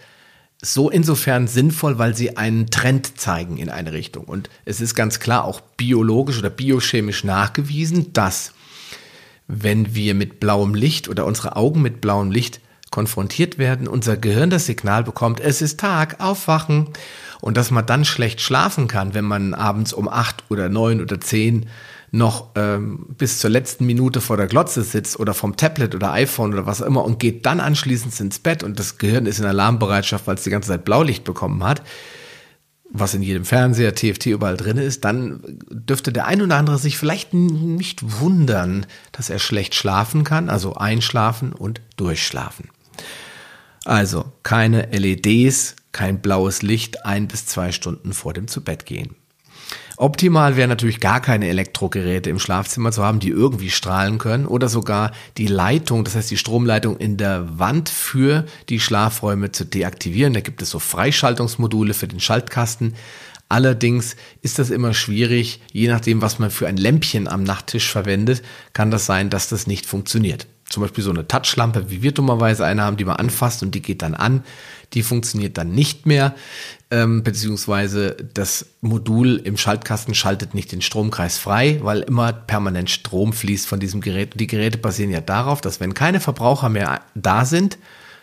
so 0.63 0.91
insofern 0.91 1.49
sinnvoll, 1.49 1.99
weil 1.99 2.15
sie 2.15 2.37
einen 2.37 2.71
Trend 2.71 3.19
zeigen 3.19 3.59
in 3.59 3.69
eine 3.69 3.93
Richtung. 3.93 4.25
Und 4.25 4.49
es 4.65 4.81
ist 4.81 4.95
ganz 4.95 5.21
klar 5.21 5.45
auch 5.45 5.61
biologisch 5.61 6.39
oder 6.39 6.51
biochemisch 6.51 7.25
nachgewiesen, 7.25 8.13
dass 8.13 8.53
wenn 9.49 9.95
wir 9.95 10.15
mit 10.15 10.41
blauem 10.41 10.75
Licht 10.75 11.09
oder 11.09 11.25
unsere 11.25 11.57
Augen 11.57 11.83
mit 11.83 12.01
blauem 12.01 12.31
Licht 12.31 12.61
konfrontiert 12.91 13.59
werden, 13.59 13.89
unser 13.89 14.17
Gehirn 14.17 14.51
das 14.51 14.67
Signal 14.67 15.05
bekommt, 15.05 15.41
es 15.41 15.61
ist 15.63 15.81
Tag, 15.81 16.21
aufwachen. 16.21 16.89
Und 17.41 17.57
dass 17.57 17.71
man 17.71 17.85
dann 17.85 18.05
schlecht 18.05 18.41
schlafen 18.41 18.89
kann, 18.89 19.13
wenn 19.15 19.25
man 19.25 19.55
abends 19.55 19.93
um 19.93 20.09
acht 20.09 20.45
oder 20.49 20.69
neun 20.69 21.01
oder 21.01 21.21
zehn 21.21 21.67
noch 22.13 22.49
ähm, 22.55 23.07
bis 23.19 23.41
zur 23.41 23.51
letzten 23.51 23.85
Minute 23.85 24.21
vor 24.21 24.37
der 24.37 24.47
Glotze 24.47 24.83
sitzt 24.83 25.19
oder 25.19 25.35
vom 25.35 25.57
Tablet 25.57 25.95
oder 25.95 26.13
iPhone 26.13 26.55
oder 26.55 26.67
was 26.67 26.83
auch 26.83 26.87
immer 26.87 27.05
und 27.05 27.19
geht 27.19 27.45
dann 27.45 27.61
anschließend 27.61 28.19
ins 28.21 28.39
Bett 28.39 28.63
und 28.63 28.79
das 28.79 28.97
Gehirn 28.99 29.27
ist 29.27 29.39
in 29.39 29.45
Alarmbereitschaft, 29.45 30.27
weil 30.27 30.37
es 30.37 30.43
die 30.43 30.51
ganze 30.51 30.69
Zeit 30.69 30.85
Blaulicht 30.85 31.25
bekommen 31.25 31.63
hat, 31.65 31.83
was 32.91 33.15
in 33.15 33.23
jedem 33.23 33.45
Fernseher, 33.45 33.95
TFT 33.95 34.27
überall 34.27 34.57
drin 34.57 34.79
ist, 34.79 35.05
dann 35.05 35.41
dürfte 35.71 36.13
der 36.13 36.27
ein 36.27 36.43
oder 36.43 36.57
andere 36.57 36.79
sich 36.79 36.99
vielleicht 36.99 37.35
nicht 37.35 38.21
wundern, 38.21 38.87
dass 39.13 39.31
er 39.31 39.39
schlecht 39.39 39.75
schlafen 39.75 40.25
kann, 40.25 40.49
also 40.49 40.75
einschlafen 40.75 41.53
und 41.53 41.81
durchschlafen. 41.97 42.71
Also 43.85 44.33
keine 44.43 44.87
LEDs, 44.87 45.77
kein 45.93 46.21
blaues 46.21 46.63
Licht 46.63 47.05
ein 47.05 47.29
bis 47.29 47.47
zwei 47.47 47.73
Stunden 47.73 48.13
vor 48.13 48.33
dem 48.33 48.49
Zubettgehen. 48.49 49.15
Optimal 49.99 50.57
wäre 50.57 50.69
natürlich 50.69 51.01
gar 51.01 51.21
keine 51.21 51.49
Elektrogeräte 51.49 52.29
im 52.29 52.39
Schlafzimmer 52.39 52.93
zu 52.93 53.03
haben, 53.03 53.19
die 53.19 53.31
irgendwie 53.31 53.71
strahlen 53.71 54.19
können 54.19 54.47
oder 54.47 54.69
sogar 54.69 55.13
die 55.39 55.47
Leitung, 55.47 56.05
das 56.05 56.15
heißt 56.15 56.31
die 56.31 56.37
Stromleitung 56.37 56.99
in 56.99 57.17
der 57.17 57.59
Wand 57.59 57.89
für 57.89 58.45
die 58.69 58.79
Schlafräume 58.79 59.53
zu 59.53 59.65
deaktivieren. 59.65 60.35
Da 60.35 60.41
gibt 60.41 60.61
es 60.61 60.69
so 60.69 60.79
Freischaltungsmodule 60.79 61.95
für 61.95 62.09
den 62.09 62.21
Schaltkasten. 62.21 62.95
Allerdings 63.49 64.17
ist 64.43 64.59
das 64.59 64.71
immer 64.71 64.93
schwierig, 64.93 65.63
je 65.73 65.89
nachdem, 65.89 66.21
was 66.21 66.39
man 66.39 66.51
für 66.51 66.67
ein 66.67 66.77
Lämpchen 66.77 67.27
am 67.27 67.43
Nachttisch 67.43 67.91
verwendet, 67.91 68.43
kann 68.75 68.91
das 68.91 69.07
sein, 69.07 69.31
dass 69.31 69.49
das 69.49 69.67
nicht 69.67 69.87
funktioniert. 69.87 70.47
Zum 70.69 70.83
Beispiel 70.83 71.05
so 71.05 71.11
eine 71.11 71.29
Touchlampe, 71.29 71.91
wie 71.91 72.03
wir 72.03 72.13
dummerweise 72.13 72.65
eine 72.65 72.83
haben, 72.83 72.97
die 72.97 73.05
man 73.05 73.17
anfasst 73.17 73.63
und 73.63 73.75
die 73.75 73.83
geht 73.83 74.03
dann 74.03 74.15
an. 74.15 74.45
Die 74.95 75.03
funktioniert 75.03 75.59
dann 75.59 75.71
nicht 75.71 76.07
mehr 76.07 76.35
ähm, 76.91 77.23
beziehungsweise 77.25 78.17
das 78.35 78.67
Modul 78.81 79.37
im 79.37 79.57
Schaltkasten 79.57 80.15
schaltet 80.15 80.55
nicht 80.55 80.71
den 80.71 80.83
Stromkreis 80.83 81.39
frei, 81.39 81.79
weil 81.83 82.01
immer 82.01 82.33
permanent 82.33 82.91
Strom 82.91 83.33
fließt 83.33 83.67
von 83.67 83.81
diesem 83.81 84.01
Gerät. 84.01 84.39
Die 84.39 84.47
Geräte 84.47 84.79
basieren 84.79 85.11
ja 85.11 85.21
darauf, 85.21 85.61
dass 85.61 85.81
wenn 85.81 85.95
keine 85.95 86.21
Verbraucher 86.21 86.69
mehr 86.69 87.01
da 87.15 87.45
sind, 87.45 87.79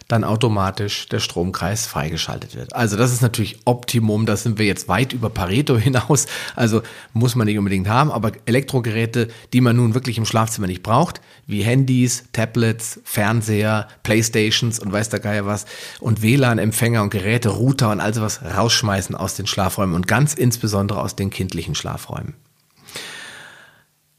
dann 0.07 0.24
automatisch 0.24 1.07
der 1.07 1.19
Stromkreis 1.19 1.86
freigeschaltet 1.86 2.55
wird. 2.55 2.75
Also 2.75 2.98
das 2.98 3.12
ist 3.12 3.22
natürlich 3.22 3.60
Optimum, 3.65 4.25
da 4.25 4.36
sind 4.38 4.60
wir 4.60 4.65
jetzt 4.65 4.88
weit 4.88 5.13
über 5.13 5.29
Pareto 5.29 5.77
hinaus, 5.77 6.27
also 6.55 6.81
muss 7.13 7.36
man 7.36 7.48
nicht 7.48 7.57
unbedingt 7.57 7.88
haben, 7.88 8.12
aber 8.12 8.31
Elektrogeräte, 8.45 9.27
die 9.53 9.62
man 9.62 9.75
nun 9.75 9.93
wirklich 9.93 10.17
im 10.17 10.25
Schlafzimmer 10.25 10.67
nicht 10.67 10.83
braucht, 10.83 11.22
wie 11.48 11.63
Handys, 11.63 12.25
Tablets, 12.33 13.00
Fernseher, 13.03 13.88
Playstations 14.03 14.79
und 14.79 14.91
weiß 14.91 15.10
der 15.10 15.19
Geier 15.19 15.45
was 15.45 15.65
und 16.00 16.22
WLAN-Empfänger 16.22 17.01
und 17.01 17.10
Geräte, 17.10 17.50
Router 17.50 17.91
und 17.91 18.00
all 18.00 18.13
sowas 18.13 18.41
rausschmeißen 18.43 19.15
aus 19.15 19.36
den 19.36 19.48
Schlafräumen 19.48 19.95
und 19.95 20.07
ganz 20.07 20.33
insbesondere 20.33 21.01
aus 21.01 21.15
den 21.15 21.29
kindlichen 21.29 21.75
Schlafräumen. 21.75 22.36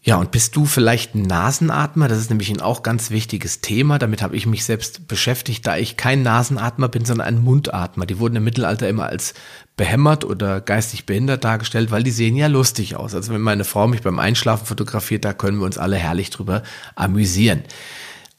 Ja, 0.07 0.17
und 0.17 0.33
bist 0.33 0.55
du 0.55 0.67
vielleicht 0.67 1.15
ein 1.15 1.23
Nasenatmer? 1.23 2.09
Das 2.09 2.19
ist 2.19 2.29
nämlich 2.29 2.51
ein 2.51 2.61
auch 2.61 2.83
ganz 2.83 3.09
wichtiges 3.09 3.63
Thema. 3.63 3.99
Damit 3.99 4.21
habe 4.21 4.37
ich 4.37 4.45
mich 4.45 4.67
selbst 4.67 5.09
beschäftigt, 5.09 5.67
da 5.67 5.79
ich 5.79 5.97
kein 5.97 6.23
Nasenatmer 6.23 6.89
bin, 6.89 7.07
sondern 7.07 7.27
ein 7.27 7.43
Mundatmer. 7.43 8.05
Die 8.05 8.19
wurden 8.19 8.37
im 8.37 8.45
Mittelalter 8.45 8.87
immer 8.87 9.07
als 9.07 9.33
behämmert 9.79 10.27
oder 10.27 10.61
geistig 10.61 11.07
behindert 11.07 11.43
dargestellt, 11.45 11.91
weil 11.91 12.03
die 12.03 12.11
sehen 12.11 12.37
ja 12.37 12.49
lustig 12.49 12.97
aus. 12.97 13.15
Also 13.15 13.33
wenn 13.33 13.41
meine 13.41 13.65
Frau 13.65 13.89
mich 13.89 14.03
beim 14.03 14.19
Einschlafen 14.19 14.67
fotografiert, 14.67 15.25
da 15.25 15.33
können 15.33 15.59
wir 15.59 15.65
uns 15.65 15.79
alle 15.79 15.97
herrlich 15.97 16.29
drüber 16.29 16.63
amüsieren. 16.97 17.63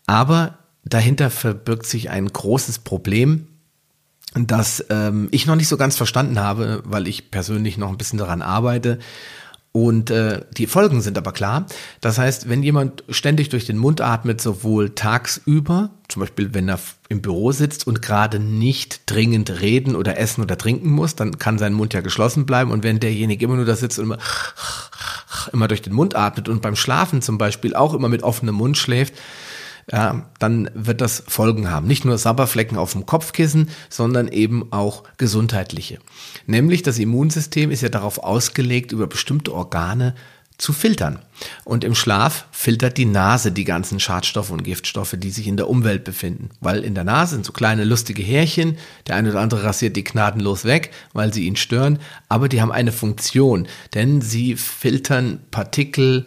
Aber 0.05 0.59
dahinter 0.83 1.31
verbirgt 1.31 1.87
sich 1.87 2.11
ein 2.11 2.27
großes 2.27 2.79
Problem, 2.79 3.47
das 4.35 4.85
ähm, 4.89 5.29
ich 5.31 5.47
noch 5.47 5.55
nicht 5.55 5.69
so 5.69 5.77
ganz 5.77 5.95
verstanden 5.95 6.39
habe, 6.39 6.83
weil 6.85 7.07
ich 7.07 7.31
persönlich 7.31 7.77
noch 7.79 7.89
ein 7.89 7.97
bisschen 7.97 8.19
daran 8.19 8.43
arbeite. 8.43 8.99
Und 9.75 10.09
äh, 10.09 10.39
die 10.55 10.67
Folgen 10.67 11.01
sind 11.01 11.17
aber 11.17 11.33
klar. 11.33 11.65
Das 11.99 12.17
heißt, 12.17 12.47
wenn 12.47 12.63
jemand 12.63 13.03
ständig 13.09 13.49
durch 13.49 13.65
den 13.65 13.77
Mund 13.77 13.99
atmet, 13.99 14.39
sowohl 14.39 14.91
tagsüber, 14.91 15.89
zum 16.07 16.21
Beispiel 16.21 16.53
wenn 16.53 16.69
er 16.69 16.79
im 17.09 17.21
Büro 17.21 17.51
sitzt 17.51 17.85
und 17.85 18.01
gerade 18.01 18.39
nicht 18.39 19.01
dringend 19.05 19.59
reden 19.59 19.97
oder 19.97 20.17
essen 20.17 20.41
oder 20.41 20.57
trinken 20.57 20.91
muss, 20.91 21.15
dann 21.15 21.39
kann 21.39 21.57
sein 21.57 21.73
Mund 21.73 21.93
ja 21.93 21.99
geschlossen 21.99 22.45
bleiben. 22.45 22.71
Und 22.71 22.85
wenn 22.85 23.01
derjenige 23.01 23.43
immer 23.43 23.57
nur 23.57 23.65
da 23.65 23.75
sitzt 23.75 23.99
und 23.99 24.05
immer, 24.05 24.17
immer 25.51 25.67
durch 25.67 25.81
den 25.81 25.91
Mund 25.91 26.15
atmet 26.15 26.47
und 26.47 26.61
beim 26.61 26.77
Schlafen 26.77 27.21
zum 27.21 27.37
Beispiel 27.37 27.75
auch 27.75 27.93
immer 27.93 28.07
mit 28.07 28.23
offenem 28.23 28.55
Mund 28.55 28.77
schläft, 28.77 29.13
ja, 29.91 30.29
dann 30.39 30.69
wird 30.73 31.01
das 31.01 31.23
Folgen 31.27 31.69
haben. 31.69 31.87
Nicht 31.87 32.05
nur 32.05 32.17
Sabberflecken 32.17 32.77
auf 32.77 32.93
dem 32.93 33.05
Kopfkissen, 33.05 33.69
sondern 33.89 34.27
eben 34.27 34.71
auch 34.71 35.03
gesundheitliche. 35.17 35.99
Nämlich 36.47 36.81
das 36.81 36.97
Immunsystem 36.97 37.69
ist 37.69 37.81
ja 37.81 37.89
darauf 37.89 38.19
ausgelegt, 38.19 38.91
über 38.91 39.05
bestimmte 39.05 39.53
Organe 39.53 40.15
zu 40.57 40.73
filtern. 40.73 41.19
Und 41.65 41.83
im 41.83 41.95
Schlaf 41.95 42.45
filtert 42.51 42.97
die 42.97 43.05
Nase 43.05 43.51
die 43.51 43.65
ganzen 43.65 43.99
Schadstoffe 43.99 44.51
und 44.51 44.63
Giftstoffe, 44.63 45.15
die 45.17 45.29
sich 45.29 45.47
in 45.47 45.57
der 45.57 45.69
Umwelt 45.69 46.03
befinden. 46.03 46.49
Weil 46.61 46.83
in 46.83 46.95
der 46.95 47.03
Nase 47.03 47.35
sind 47.35 47.45
so 47.45 47.51
kleine 47.51 47.83
lustige 47.83 48.23
Härchen, 48.23 48.77
der 49.07 49.17
eine 49.17 49.31
oder 49.31 49.41
andere 49.41 49.63
rasiert 49.63 49.97
die 49.97 50.03
gnadenlos 50.03 50.63
weg, 50.63 50.91
weil 51.13 51.33
sie 51.33 51.45
ihn 51.45 51.57
stören, 51.57 51.99
aber 52.29 52.47
die 52.47 52.61
haben 52.61 52.71
eine 52.71 52.93
Funktion, 52.93 53.67
denn 53.93 54.21
sie 54.21 54.55
filtern 54.55 55.41
Partikel, 55.51 56.25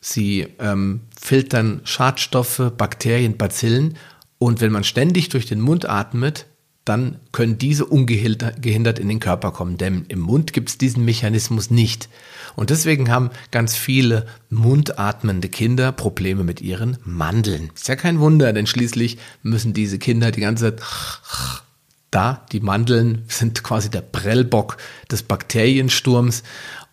sie 0.00 0.48
ähm, 0.58 1.02
filtern 1.20 1.80
Schadstoffe, 1.84 2.72
Bakterien, 2.76 3.36
Bazillen 3.36 3.96
und 4.38 4.60
wenn 4.60 4.72
man 4.72 4.84
ständig 4.84 5.28
durch 5.28 5.46
den 5.46 5.60
Mund 5.60 5.88
atmet, 5.88 6.46
dann 6.86 7.20
können 7.30 7.58
diese 7.58 7.84
ungehindert 7.84 8.98
in 8.98 9.08
den 9.08 9.20
Körper 9.20 9.52
kommen. 9.52 9.76
Denn 9.76 10.06
im 10.08 10.18
Mund 10.18 10.54
gibt 10.54 10.70
es 10.70 10.78
diesen 10.78 11.04
Mechanismus 11.04 11.70
nicht. 11.70 12.08
Und 12.56 12.70
deswegen 12.70 13.10
haben 13.10 13.30
ganz 13.50 13.76
viele 13.76 14.26
mundatmende 14.48 15.50
Kinder 15.50 15.92
Probleme 15.92 16.42
mit 16.42 16.62
ihren 16.62 16.96
Mandeln. 17.04 17.70
Ist 17.74 17.88
ja 17.88 17.96
kein 17.96 18.18
Wunder, 18.18 18.52
denn 18.54 18.66
schließlich 18.66 19.18
müssen 19.42 19.74
diese 19.74 19.98
Kinder 19.98 20.30
die 20.32 20.40
ganze 20.40 20.76
Zeit 20.76 20.82
da, 22.10 22.44
die 22.50 22.60
Mandeln 22.60 23.24
sind 23.28 23.62
quasi 23.62 23.88
der 23.88 24.00
Prellbock 24.00 24.78
des 25.10 25.22
Bakteriensturms 25.22 26.42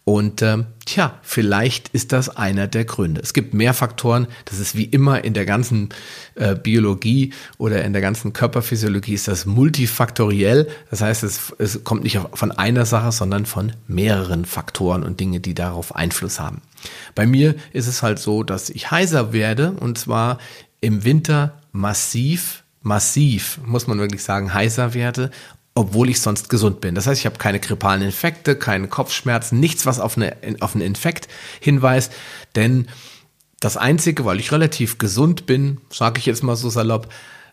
und 0.07 0.41
äh, 0.41 0.59
tja, 0.85 1.19
vielleicht 1.21 1.89
ist 1.89 2.13
das 2.13 2.29
einer 2.29 2.67
der 2.67 2.85
Gründe. 2.85 3.19
Es 3.21 3.33
gibt 3.33 3.53
mehr 3.53 3.73
Faktoren. 3.73 4.27
Das 4.45 4.57
ist 4.57 4.73
wie 4.73 4.85
immer 4.85 5.25
in 5.25 5.33
der 5.33 5.45
ganzen 5.45 5.89
äh, 6.35 6.55
Biologie 6.55 7.33
oder 7.57 7.83
in 7.83 7.91
der 7.91 8.01
ganzen 8.01 8.31
Körperphysiologie 8.31 9.15
ist 9.15 9.27
das 9.27 9.45
multifaktoriell. 9.45 10.69
Das 10.89 11.01
heißt, 11.01 11.23
es, 11.23 11.53
es 11.57 11.83
kommt 11.83 12.03
nicht 12.03 12.21
von 12.33 12.53
einer 12.53 12.85
Sache, 12.85 13.11
sondern 13.11 13.45
von 13.45 13.73
mehreren 13.87 14.45
Faktoren 14.45 15.03
und 15.03 15.19
Dinge, 15.19 15.41
die 15.41 15.53
darauf 15.53 15.93
Einfluss 15.93 16.39
haben. 16.39 16.61
Bei 17.13 17.27
mir 17.27 17.55
ist 17.73 17.87
es 17.87 18.01
halt 18.01 18.17
so, 18.17 18.43
dass 18.43 18.69
ich 18.69 18.89
heiser 18.89 19.33
werde 19.33 19.71
und 19.71 19.97
zwar 19.97 20.37
im 20.79 21.03
Winter 21.03 21.61
massiv 21.73 22.63
massiv, 22.87 23.59
muss 23.65 23.87
man 23.87 23.99
wirklich 23.99 24.23
sagen, 24.23 24.53
heiser 24.53 24.93
werde 24.93 25.29
obwohl 25.77 26.10
ich 26.10 26.22
sonst 26.22 26.50
gesund 26.50 26.81
bin. 26.81 26.96
Das 26.96 27.05
heißt, 27.05 27.19
ich 27.19 27.25
habe 27.27 27.38
keine 27.38 27.60
grippalen 27.60 28.01
Infekte, 28.01 28.55
keine 28.55 28.88
Kopfschmerzen, 28.88 29.60
nichts, 29.60 29.86
was 29.86 30.00
auf, 30.00 30.17
eine, 30.17 30.36
auf 30.60 30.74
einen 30.74 30.84
Infekt 30.84 31.27
hinweist. 31.60 32.12
Denn 32.55 32.88
das 33.60 33.77
Einzige, 33.77 34.25
weil 34.25 34.39
ich 34.39 34.51
relativ 34.51 34.98
gesund 34.98 35.46
bin, 35.46 35.79
sage 35.91 36.17
ich 36.19 36.25
jetzt 36.25 36.43
mal 36.43 36.55
so 36.55 36.69
salopp, 36.69 37.07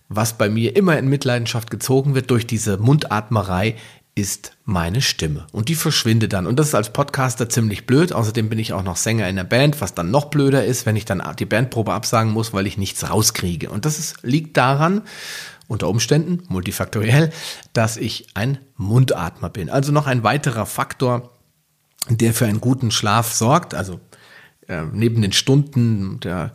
was 0.08 0.38
bei 0.38 0.48
mir 0.48 0.74
immer 0.74 0.98
in 0.98 1.08
Mitleidenschaft 1.08 1.70
gezogen 1.70 2.14
wird 2.14 2.30
durch 2.30 2.46
diese 2.46 2.78
Mundatmerei, 2.78 3.76
ist 4.14 4.52
meine 4.64 5.02
Stimme. 5.02 5.46
Und 5.52 5.68
die 5.68 5.74
verschwindet 5.74 6.32
dann. 6.32 6.46
Und 6.46 6.58
das 6.58 6.68
ist 6.68 6.74
als 6.74 6.92
Podcaster 6.92 7.48
ziemlich 7.48 7.84
blöd. 7.84 8.12
Außerdem 8.12 8.48
bin 8.48 8.60
ich 8.60 8.72
auch 8.72 8.84
noch 8.84 8.96
Sänger 8.96 9.28
in 9.28 9.36
der 9.36 9.44
Band, 9.44 9.80
was 9.80 9.94
dann 9.94 10.10
noch 10.10 10.26
blöder 10.26 10.64
ist, 10.64 10.86
wenn 10.86 10.96
ich 10.96 11.04
dann 11.04 11.22
die 11.38 11.46
Bandprobe 11.46 11.92
absagen 11.92 12.32
muss, 12.32 12.52
weil 12.52 12.66
ich 12.66 12.78
nichts 12.78 13.10
rauskriege. 13.10 13.70
Und 13.70 13.84
das 13.84 13.98
ist, 13.98 14.22
liegt 14.22 14.56
daran, 14.56 15.02
unter 15.66 15.88
Umständen 15.88 16.42
multifaktoriell, 16.48 17.30
dass 17.72 17.96
ich 17.96 18.28
ein 18.34 18.58
Mundatmer 18.76 19.50
bin. 19.50 19.70
Also 19.70 19.92
noch 19.92 20.06
ein 20.06 20.22
weiterer 20.22 20.66
Faktor, 20.66 21.30
der 22.08 22.34
für 22.34 22.46
einen 22.46 22.60
guten 22.60 22.90
Schlaf 22.90 23.32
sorgt. 23.32 23.74
Also 23.74 24.00
äh, 24.68 24.82
neben 24.92 25.22
den 25.22 25.32
Stunden 25.32 26.20
der 26.20 26.54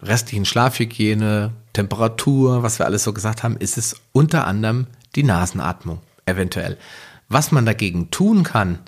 restlichen 0.00 0.44
Schlafhygiene, 0.44 1.52
Temperatur, 1.72 2.62
was 2.62 2.78
wir 2.78 2.86
alles 2.86 3.04
so 3.04 3.12
gesagt 3.12 3.42
haben, 3.42 3.56
ist 3.56 3.78
es 3.78 3.96
unter 4.12 4.46
anderem 4.46 4.86
die 5.16 5.22
Nasenatmung 5.22 6.00
eventuell. 6.26 6.78
Was 7.28 7.52
man 7.52 7.66
dagegen 7.66 8.10
tun 8.10 8.42
kann, 8.42 8.78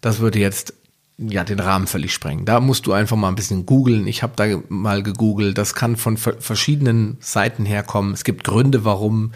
das 0.00 0.18
würde 0.18 0.38
jetzt 0.38 0.74
ja 1.18 1.44
den 1.44 1.60
Rahmen 1.60 1.86
völlig 1.86 2.12
sprengen. 2.12 2.44
Da 2.44 2.60
musst 2.60 2.86
du 2.86 2.92
einfach 2.92 3.16
mal 3.16 3.28
ein 3.28 3.36
bisschen 3.36 3.66
googeln. 3.66 4.06
Ich 4.06 4.22
habe 4.22 4.32
da 4.36 4.60
mal 4.68 5.02
gegoogelt. 5.02 5.58
Das 5.58 5.74
kann 5.74 5.96
von 5.96 6.16
verschiedenen 6.16 7.16
Seiten 7.20 7.64
herkommen. 7.64 8.14
Es 8.14 8.24
gibt 8.24 8.44
Gründe, 8.44 8.84
warum 8.84 9.32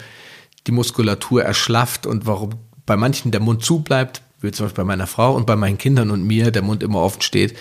die 0.67 0.71
Muskulatur 0.71 1.43
erschlafft 1.43 2.05
und 2.05 2.25
warum 2.25 2.51
bei 2.85 2.97
manchen 2.97 3.31
der 3.31 3.39
Mund 3.39 3.63
zu 3.63 3.79
bleibt, 3.79 4.21
wie 4.41 4.51
zum 4.51 4.65
Beispiel 4.65 4.83
bei 4.83 4.87
meiner 4.87 5.07
Frau 5.07 5.35
und 5.35 5.45
bei 5.45 5.55
meinen 5.55 5.77
Kindern 5.77 6.11
und 6.11 6.23
mir 6.23 6.51
der 6.51 6.61
Mund 6.61 6.83
immer 6.83 6.99
offen 6.99 7.21
steht. 7.21 7.57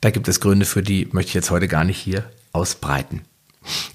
Da 0.00 0.10
gibt 0.10 0.28
es 0.28 0.40
Gründe 0.40 0.66
für 0.66 0.82
die, 0.82 1.08
möchte 1.12 1.30
ich 1.30 1.34
jetzt 1.34 1.50
heute 1.50 1.68
gar 1.68 1.84
nicht 1.84 1.98
hier 1.98 2.30
ausbreiten. 2.52 3.22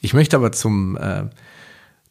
Ich 0.01 0.13
möchte 0.13 0.35
aber 0.35 0.51
zum, 0.51 0.97
äh, 0.97 1.23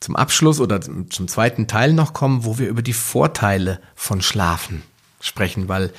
zum 0.00 0.16
Abschluss 0.16 0.60
oder 0.60 0.80
zum 0.80 1.28
zweiten 1.28 1.66
Teil 1.66 1.92
noch 1.92 2.12
kommen, 2.12 2.44
wo 2.44 2.58
wir 2.58 2.68
über 2.68 2.82
die 2.82 2.92
Vorteile 2.92 3.80
von 3.94 4.22
Schlafen 4.22 4.82
sprechen, 5.20 5.68
weil 5.68 5.92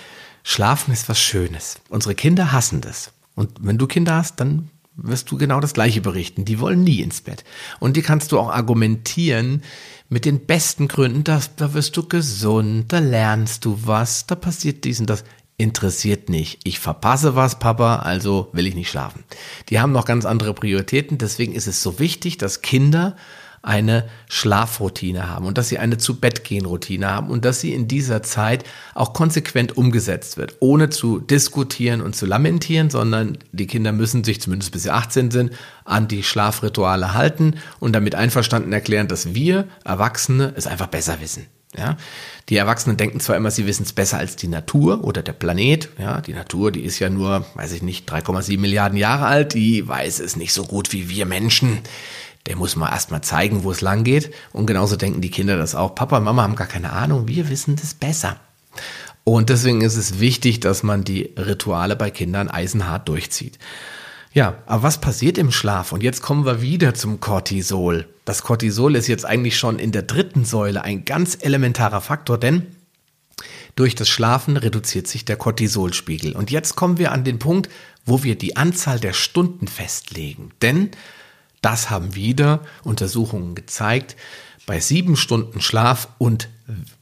Schlafen 0.44 0.94
ist 0.94 1.10
was 1.10 1.20
Schönes. 1.20 1.80
Unsere 1.90 2.16
Kinder 2.16 2.52
hassen 2.52 2.82
das. 2.82 3.12
Und 3.36 3.52
wenn 3.62 3.78
du 3.78 3.88
Kinder 3.88 4.16
hast, 4.16 4.40
dann 4.40 4.70
wirst 4.96 5.32
du 5.32 5.38
genau 5.38 5.60
das 5.60 5.74
Gleiche 5.74 6.02
berichten. 6.02 6.46
Die 6.46 6.60
wollen 6.60 6.84
nie 6.84 7.02
ins 7.02 7.22
Bett. 7.22 7.44
Und 7.80 7.98
die 7.98 8.02
kannst 8.02 8.32
du 8.32 8.40
auch 8.40 8.50
argumentieren 8.50 9.64
mit 10.10 10.26
den 10.26 10.46
besten 10.46 10.88
Gründen, 10.88 11.24
dass 11.24 11.56
da 11.56 11.74
wirst 11.74 11.96
du 11.96 12.08
gesund, 12.08 12.92
da 12.92 13.00
lernst 13.00 13.66
du 13.66 13.80
was, 13.86 14.28
da 14.28 14.36
passiert 14.36 14.84
dies 14.84 15.00
und 15.00 15.10
das. 15.10 15.24
Interessiert 15.58 16.28
nicht. 16.28 16.62
Ich 16.64 16.80
verpasse 16.80 17.36
was, 17.36 17.60
Papa, 17.60 17.98
also 17.98 18.50
will 18.52 18.66
ich 18.66 18.74
nicht 18.74 18.90
schlafen. 18.90 19.24
Die 19.70 19.80
haben 19.80 19.92
noch 19.92 20.06
ganz 20.06 20.26
andere 20.26 20.56
Prioritäten. 20.56 21.20
Deswegen 21.20 21.54
ist 21.54 21.68
es 21.68 21.84
so 21.84 22.00
wichtig, 22.00 22.40
dass 22.40 22.64
Kinder 22.64 23.16
eine 23.64 24.10
Schlafroutine 24.28 25.30
haben 25.30 25.46
und 25.46 25.58
dass 25.58 25.70
sie 25.70 25.78
eine 25.78 25.98
zu 25.98 26.20
Bett 26.20 26.44
gehen 26.44 26.66
Routine 26.66 27.10
haben 27.10 27.30
und 27.30 27.46
dass 27.46 27.62
sie 27.62 27.74
in 27.74 27.88
dieser 27.88 28.24
Zeit 28.24 28.64
auch 28.96 29.14
konsequent 29.14 29.78
umgesetzt 29.78 30.38
wird, 30.38 30.56
ohne 30.60 30.90
zu 30.90 31.20
diskutieren 31.20 32.02
und 32.02 32.16
zu 32.16 32.26
lamentieren, 32.26 32.90
sondern 32.90 33.38
die 33.52 33.68
Kinder 33.68 33.92
müssen 33.92 34.24
sich 34.24 34.42
zumindest 34.42 34.72
bis 34.72 34.84
sie 34.84 34.92
18 34.92 35.30
sind 35.32 35.52
an 35.86 36.08
die 36.08 36.24
Schlafrituale 36.24 37.14
halten 37.14 37.56
und 37.80 37.94
damit 37.94 38.16
einverstanden 38.16 38.74
erklären, 38.74 39.08
dass 39.08 39.36
wir 39.36 39.68
Erwachsene 39.84 40.54
es 40.56 40.66
einfach 40.66 40.88
besser 40.88 41.22
wissen. 41.22 41.46
Ja, 41.78 41.96
die 42.50 42.58
Erwachsenen 42.58 42.98
denken 42.98 43.22
zwar 43.22 43.38
immer, 43.38 43.50
sie 43.50 43.66
wissen 43.66 43.84
es 43.84 43.94
besser 43.94 44.18
als 44.18 44.36
die 44.36 44.50
Natur 44.50 45.06
oder 45.06 45.22
der 45.22 45.32
Planet. 45.32 45.88
Ja, 45.98 46.20
die 46.20 46.34
Natur, 46.34 46.70
die 46.70 46.82
ist 46.82 47.00
ja 47.00 47.10
nur, 47.10 47.46
weiß 47.56 47.72
ich 47.72 47.82
nicht, 47.82 48.12
3,7 48.12 48.60
Milliarden 48.60 48.98
Jahre 48.98 49.26
alt. 49.26 49.54
Die 49.54 49.88
weiß 49.88 50.20
es 50.20 50.36
nicht 50.36 50.52
so 50.52 50.66
gut 50.66 50.92
wie 50.92 51.08
wir 51.08 51.26
Menschen 51.26 51.80
der 52.48 52.56
muss 52.56 52.76
mal 52.76 52.90
erstmal 52.90 53.22
zeigen, 53.22 53.64
wo 53.64 53.72
es 53.72 53.82
lang 53.82 54.04
geht. 54.04 54.34
Und 54.52 54.66
genauso 54.66 54.96
denken 54.96 55.22
die 55.22 55.32
Kinder 55.32 55.58
das 55.58 55.76
auch. 55.76 55.96
Papa 55.96 56.18
und 56.18 56.24
Mama 56.24 56.44
haben 56.44 56.56
gar 56.56 56.68
keine 56.68 56.92
Ahnung, 56.92 57.28
wir 57.28 57.50
wissen 57.50 57.76
das 57.76 57.94
besser. 57.94 58.38
Und 59.24 59.50
deswegen 59.50 59.82
ist 59.82 59.98
es 59.98 60.20
wichtig, 60.20 60.60
dass 60.60 60.84
man 60.84 61.04
die 61.04 61.34
Rituale 61.38 61.96
bei 61.96 62.10
Kindern 62.10 62.50
eisenhart 62.50 63.08
durchzieht. 63.08 63.60
Ja, 64.34 64.60
aber 64.66 64.84
was 64.84 65.02
passiert 65.02 65.38
im 65.38 65.52
Schlaf? 65.52 65.92
Und 65.92 66.04
jetzt 66.04 66.22
kommen 66.22 66.46
wir 66.46 66.62
wieder 66.62 66.94
zum 66.94 67.20
Cortisol. 67.20 68.08
Das 68.24 68.44
Cortisol 68.44 68.96
ist 68.96 69.08
jetzt 69.08 69.26
eigentlich 69.26 69.58
schon 69.58 69.78
in 69.78 69.92
der 69.92 70.04
dritten 70.04 70.46
Säule 70.46 70.84
ein 70.84 71.06
ganz 71.06 71.38
elementarer 71.42 72.02
Faktor, 72.02 72.38
denn 72.38 72.68
durch 73.76 73.94
das 73.94 74.10
Schlafen 74.10 74.58
reduziert 74.58 75.08
sich 75.08 75.26
der 75.26 75.36
Cortisolspiegel. 75.36 76.34
Und 76.34 76.50
jetzt 76.50 76.76
kommen 76.76 76.98
wir 76.98 77.12
an 77.12 77.24
den 77.24 77.40
Punkt, 77.40 77.70
wo 78.06 78.24
wir 78.24 78.38
die 78.38 78.56
Anzahl 78.56 79.00
der 79.00 79.14
Stunden 79.14 79.68
festlegen. 79.68 80.52
Denn 80.62 80.92
das 81.62 81.90
haben 81.90 82.16
wieder 82.16 82.62
Untersuchungen 82.84 83.56
gezeigt. 83.56 84.16
Bei 84.66 84.80
sieben 84.80 85.16
Stunden 85.16 85.62
Schlaf 85.62 86.08
und 86.18 86.50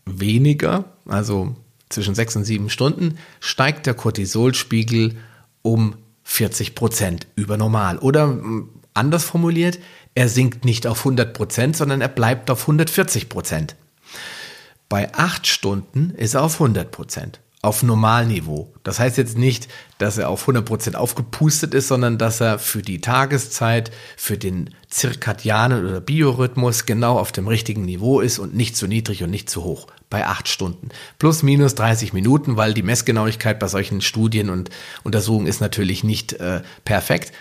weniger, 0.06 0.86
also 1.06 1.56
zwischen 1.89 2.16
sechs 2.16 2.36
und 2.36 2.44
sieben 2.44 2.70
Stunden, 2.70 3.18
steigt 3.39 3.86
der 3.86 3.94
Cortisolspiegel 3.94 5.18
um 5.62 5.96
40 6.24 6.75
Prozent 6.75 7.28
über 7.36 7.58
normal. 7.58 7.98
Oder 7.98 8.28
hm, 8.28 8.70
anders 8.94 9.24
formuliert, 9.24 9.80
er 10.16 10.30
sinkt 10.30 10.66
nicht 10.66 10.86
auf 10.88 11.00
100 11.00 11.34
Prozent, 11.34 11.75
sondern 11.75 12.01
er 12.01 12.08
bleibt 12.08 12.51
auf 12.51 12.62
140 12.62 13.30
Prozent. 13.30 13.75
Bei 14.89 15.13
acht 15.13 15.48
Stunden 15.48 16.12
ist 16.12 16.34
er 16.34 16.44
auf 16.44 16.56
100 16.56 16.92
Prozent. 16.92 17.39
Auf 17.62 17.84
Normalniveau. 17.84 18.74
Das 18.84 19.00
heißt 19.00 19.18
jetzt 19.18 19.38
nicht, 19.38 19.68
dass 19.98 20.18
er 20.18 20.30
auf 20.30 20.48
100% 20.48 20.96
aufgepustet 20.96 21.74
ist, 21.74 21.89
sondern 21.89 22.18
dass 22.18 22.39
er 22.39 22.58
für 22.58 22.82
die 22.82 23.01
Tageszeit, 23.01 23.92
für 24.16 24.38
den 24.38 24.74
zirkadianen 24.88 25.86
oder 25.86 26.00
Biorhythmus 26.00 26.86
genau 26.86 27.20
auf 27.20 27.34
dem 27.34 27.50
richtigen 27.50 27.84
Niveau 27.84 28.22
ist 28.22 28.39
und 28.39 28.56
nicht 28.56 28.78
zu 28.78 28.88
niedrig 28.88 29.24
und 29.24 29.30
nicht 29.30 29.50
zu 29.50 29.66
hoch. 29.66 29.88
Bei 30.10 30.25
acht 30.25 30.48
Stunden. 30.48 30.89
Plus 31.20 31.44
minus 31.44 31.75
30 31.75 32.13
Minuten, 32.13 32.56
weil 32.56 32.74
die 32.74 32.82
Messgenauigkeit 32.82 33.60
bei 33.60 33.68
solchen 33.68 34.00
Studien 34.00 34.50
und 34.50 34.70
Untersuchungen 35.04 35.48
ist 35.48 35.60
natürlich 35.60 36.06
nicht 36.06 36.34
äh, 36.34 36.62
perfekt. 36.86 37.34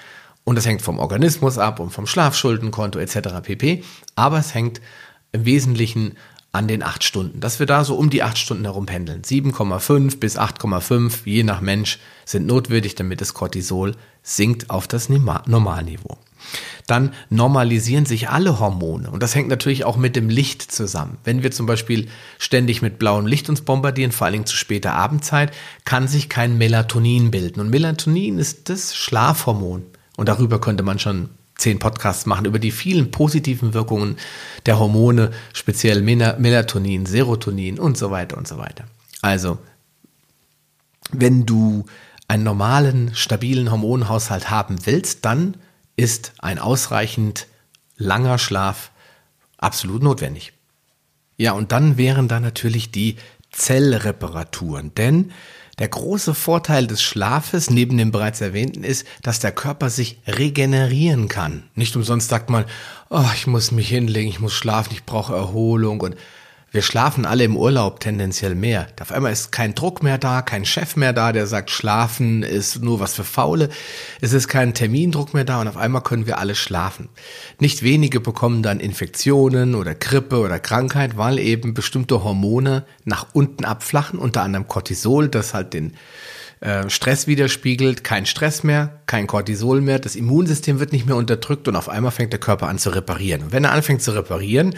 Und 0.43 0.57
das 0.57 0.67
hängt 0.67 0.83
vom 0.83 0.99
Organismus 0.99 1.59
ab 1.59 1.79
und 1.79 1.91
vom 1.91 2.07
Schlafschuldenkonto 2.07 2.99
etc. 2.99 3.41
pp. 3.43 3.85
Aber 4.17 4.39
es 4.39 4.53
hängt 4.53 4.81
im 5.31 5.45
Wesentlichen 5.45 6.17
an 6.53 6.67
den 6.67 6.83
acht 6.83 7.05
Stunden, 7.05 7.41
dass 7.41 7.59
wir 7.59 7.67
da 7.67 7.85
so 7.85 7.95
um 7.95 8.11
die 8.11 8.23
acht 8.23 8.39
Stunden 8.39 8.65
herum 8.65 8.87
pendeln. 8.87 9.23
7,5 9.23 10.19
bis 10.19 10.39
8,5, 10.39 11.21
je 11.25 11.43
nach 11.43 11.61
Mensch, 11.61 11.99
sind 12.25 12.47
notwendig, 12.47 12.95
damit 12.95 13.21
das 13.21 13.35
Cortisol 13.35 13.95
sinkt 14.23 14.71
auf 14.71 14.87
das 14.89 15.09
Normalniveau. 15.09 16.19
Dann 16.87 17.13
normalisieren 17.29 18.07
sich 18.07 18.31
alle 18.31 18.61
Hormone 18.61 19.11
und 19.11 19.23
das 19.23 19.35
hängt 19.35 19.49
natürlich 19.49 19.85
auch 19.85 19.97
mit 19.97 20.17
dem 20.17 20.31
Licht 20.31 20.63
zusammen. 20.63 21.19
Wenn 21.25 21.43
wir 21.43 21.51
zum 21.51 21.67
Beispiel 21.67 22.09
ständig 22.39 22.81
mit 22.81 22.99
blauem 22.99 23.27
Licht 23.27 23.51
uns 23.51 23.61
bombardieren, 23.61 24.13
vor 24.13 24.25
allen 24.25 24.33
Dingen 24.33 24.47
zu 24.47 24.57
später 24.57 24.95
Abendzeit, 24.95 25.53
kann 25.85 26.09
sich 26.09 26.31
kein 26.31 26.57
Melatonin 26.57 27.31
bilden. 27.31 27.61
Und 27.61 27.69
Melatonin 27.69 28.39
ist 28.39 28.71
das 28.71 28.97
Schlafhormon. 28.97 29.85
Und 30.17 30.29
darüber 30.29 30.61
könnte 30.61 30.83
man 30.83 30.99
schon 30.99 31.29
zehn 31.59 31.79
Podcasts 31.79 32.25
machen 32.25 32.47
über 32.47 32.59
die 32.59 32.71
vielen 32.71 33.11
positiven 33.11 33.75
Wirkungen 33.75 34.17
der 34.65 34.79
Hormone, 34.79 35.33
speziell 35.53 36.01
Melatonin, 36.01 37.05
Serotonin 37.05 37.79
und 37.79 37.99
so 37.99 38.11
weiter 38.11 38.39
und 38.39 38.49
so 38.49 38.57
weiter. 38.57 38.85
Also, 39.21 39.59
wenn 41.11 41.45
du 41.45 41.85
einen 42.29 42.45
normalen, 42.45 43.15
stabilen 43.15 43.71
Hormonhaushalt 43.71 44.51
haben 44.51 44.87
willst, 44.87 45.25
dann 45.25 45.57
ist 45.97 46.33
ein 46.39 46.59
ausreichend 46.59 47.49
langer 47.97 48.39
Schlaf 48.39 48.93
absolut 49.57 50.03
notwendig. 50.03 50.53
Ja, 51.37 51.53
und 51.53 51.73
dann 51.73 51.97
wären 51.97 52.29
da 52.29 52.39
natürlich 52.41 52.91
die 52.93 53.17
Zellreparaturen, 53.51 54.95
denn 54.95 55.33
der 55.79 55.89
große 55.89 56.35
Vorteil 56.35 56.87
des 56.87 57.03
Schlafes 57.03 57.71
neben 57.71 57.97
dem 57.97 58.11
bereits 58.11 58.41
erwähnten 58.41 58.85
ist, 58.85 59.07
dass 59.23 59.41
der 59.41 59.53
Körper 59.53 59.91
sich 59.91 60.19
regenerieren 60.27 61.29
kann. 61.29 61.65
Nicht 61.75 61.95
umsonst 61.97 62.29
sagt 62.29 62.51
man, 62.51 62.65
oh, 63.11 63.25
ich 63.35 63.47
muss 63.47 63.71
mich 63.71 63.89
hinlegen, 63.89 64.29
ich 64.29 64.41
muss 64.41 64.53
schlafen, 64.53 64.93
ich 64.93 65.05
brauche 65.05 65.35
Erholung 65.35 66.01
und 66.01 66.17
wir 66.71 66.83
schlafen 66.83 67.25
alle 67.25 67.45
im 67.45 67.57
Urlaub 67.57 68.01
tendenziell 68.01 68.55
mehr. 68.55 68.89
Auf 69.01 69.11
einmal 69.11 69.33
ist 69.33 69.53
kein 69.53 69.75
Druck 69.75 70.03
mehr 70.03 70.19
da, 70.19 70.43
kein 70.43 70.67
Chef 70.67 70.97
mehr 70.97 71.15
da, 71.15 71.33
der 71.33 71.47
sagt, 71.47 71.71
schlafen 71.71 72.43
ist 72.43 72.83
nur 72.83 73.01
was 73.01 73.15
für 73.15 73.25
Faule. 73.25 73.71
Es 74.21 74.35
ist 74.35 74.49
kein 74.49 74.75
Termindruck 74.75 75.33
mehr 75.33 75.45
da 75.45 75.61
und 75.61 75.69
auf 75.69 75.79
einmal 75.79 76.03
können 76.03 76.27
wir 76.27 76.39
alle 76.39 76.55
schlafen. 76.55 77.09
Nicht 77.59 77.83
wenige 77.83 78.21
bekommen 78.21 78.63
dann 78.63 78.81
Infektionen 78.81 79.75
oder 79.75 79.95
Grippe 79.95 80.41
oder 80.41 80.59
Krankheit, 80.59 81.17
weil 81.17 81.39
eben 81.39 81.73
bestimmte 81.73 82.23
Hormone 82.23 82.85
nach 83.05 83.29
unten 83.33 83.65
abflachen, 83.65 84.19
unter 84.19 84.43
anderem 84.43 84.69
Cortisol, 84.69 85.29
das 85.29 85.55
halt 85.55 85.73
den 85.73 85.95
äh, 86.61 86.91
Stress 86.91 87.27
widerspiegelt, 87.27 88.05
kein 88.05 88.27
Stress 88.27 88.63
mehr, 88.63 89.01
kein 89.07 89.27
Cortisol 89.27 89.81
mehr, 89.81 89.99
das 89.99 90.17
Immunsystem 90.17 90.81
wird 90.81 90.93
nicht 90.93 91.07
mehr 91.07 91.17
unterdrückt 91.17 91.67
und 91.67 91.77
auf 91.77 91.89
einmal 91.89 92.11
fängt 92.11 92.33
der 92.33 92.41
Körper 92.41 92.69
an 92.69 92.79
zu 92.79 92.91
reparieren. 92.91 93.45
Und 93.45 93.53
wenn 93.53 93.65
er 93.65 93.73
anfängt 93.73 94.03
zu 94.03 94.11
reparieren, 94.11 94.75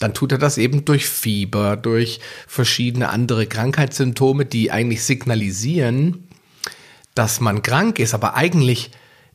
dann 0.00 0.14
tut 0.14 0.32
er 0.32 0.38
das 0.38 0.58
eben 0.58 0.84
durch 0.84 1.06
Fieber, 1.06 1.76
durch 1.76 2.20
verschiedene 2.48 3.10
andere 3.10 3.46
Krankheitssymptome, 3.46 4.46
die 4.46 4.72
eigentlich 4.72 5.04
signalisieren, 5.04 6.26
dass 7.14 7.40
man 7.40 7.62
krank 7.62 7.98
ist, 7.98 8.14
aber 8.14 8.34
eigentlich 8.34 8.90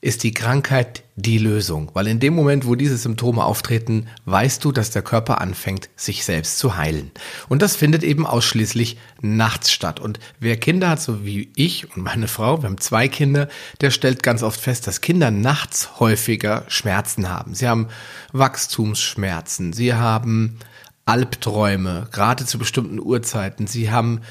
ist 0.06 0.22
die 0.22 0.36
Krankheit 0.36 1.04
die 1.16 1.40
Lösung, 1.40 1.90
weil 1.96 2.06
in 2.06 2.20
dem 2.20 2.36
Moment, 2.36 2.68
wo 2.68 2.76
diese 2.76 2.96
Symptome 2.96 3.44
auftreten, 3.44 4.06
weißt 4.26 4.64
du, 4.64 4.72
dass 4.72 4.92
der 4.92 5.02
Körper 5.02 5.42
anfängt, 5.42 5.90
sich 5.96 6.26
selbst 6.26 6.60
zu 6.60 6.78
heilen. 6.78 7.10
Und 7.50 7.64
das 7.64 7.76
findet 7.76 8.04
eben 8.04 8.28
ausschließlich 8.28 9.00
nachts 9.22 9.72
statt. 9.72 10.00
Und 10.00 10.20
wer 10.40 10.58
Kinder 10.58 10.92
hat, 10.92 11.02
so 11.02 11.26
wie 11.26 11.50
ich 11.56 11.96
und 11.96 12.04
meine 12.04 12.28
Frau, 12.28 12.62
wir 12.62 12.70
haben 12.70 12.78
zwei 12.78 13.08
Kinder, 13.08 13.48
der 13.82 13.90
stellt 13.90 14.22
ganz 14.22 14.44
oft 14.44 14.62
fest, 14.62 14.86
dass 14.86 15.02
Kinder 15.02 15.32
nachts 15.32 16.00
häufiger 16.00 16.66
Schmerzen 16.68 17.28
haben. 17.28 17.56
Sie 17.56 17.68
haben 17.68 17.88
Wachstumsschmerzen, 18.32 19.74
sie 19.74 19.96
haben 19.96 20.60
Albträume, 21.06 22.08
gerade 22.12 22.46
zu 22.46 22.60
bestimmten 22.60 23.00
Uhrzeiten. 23.00 23.66
Sie 23.66 23.90
haben 23.90 24.22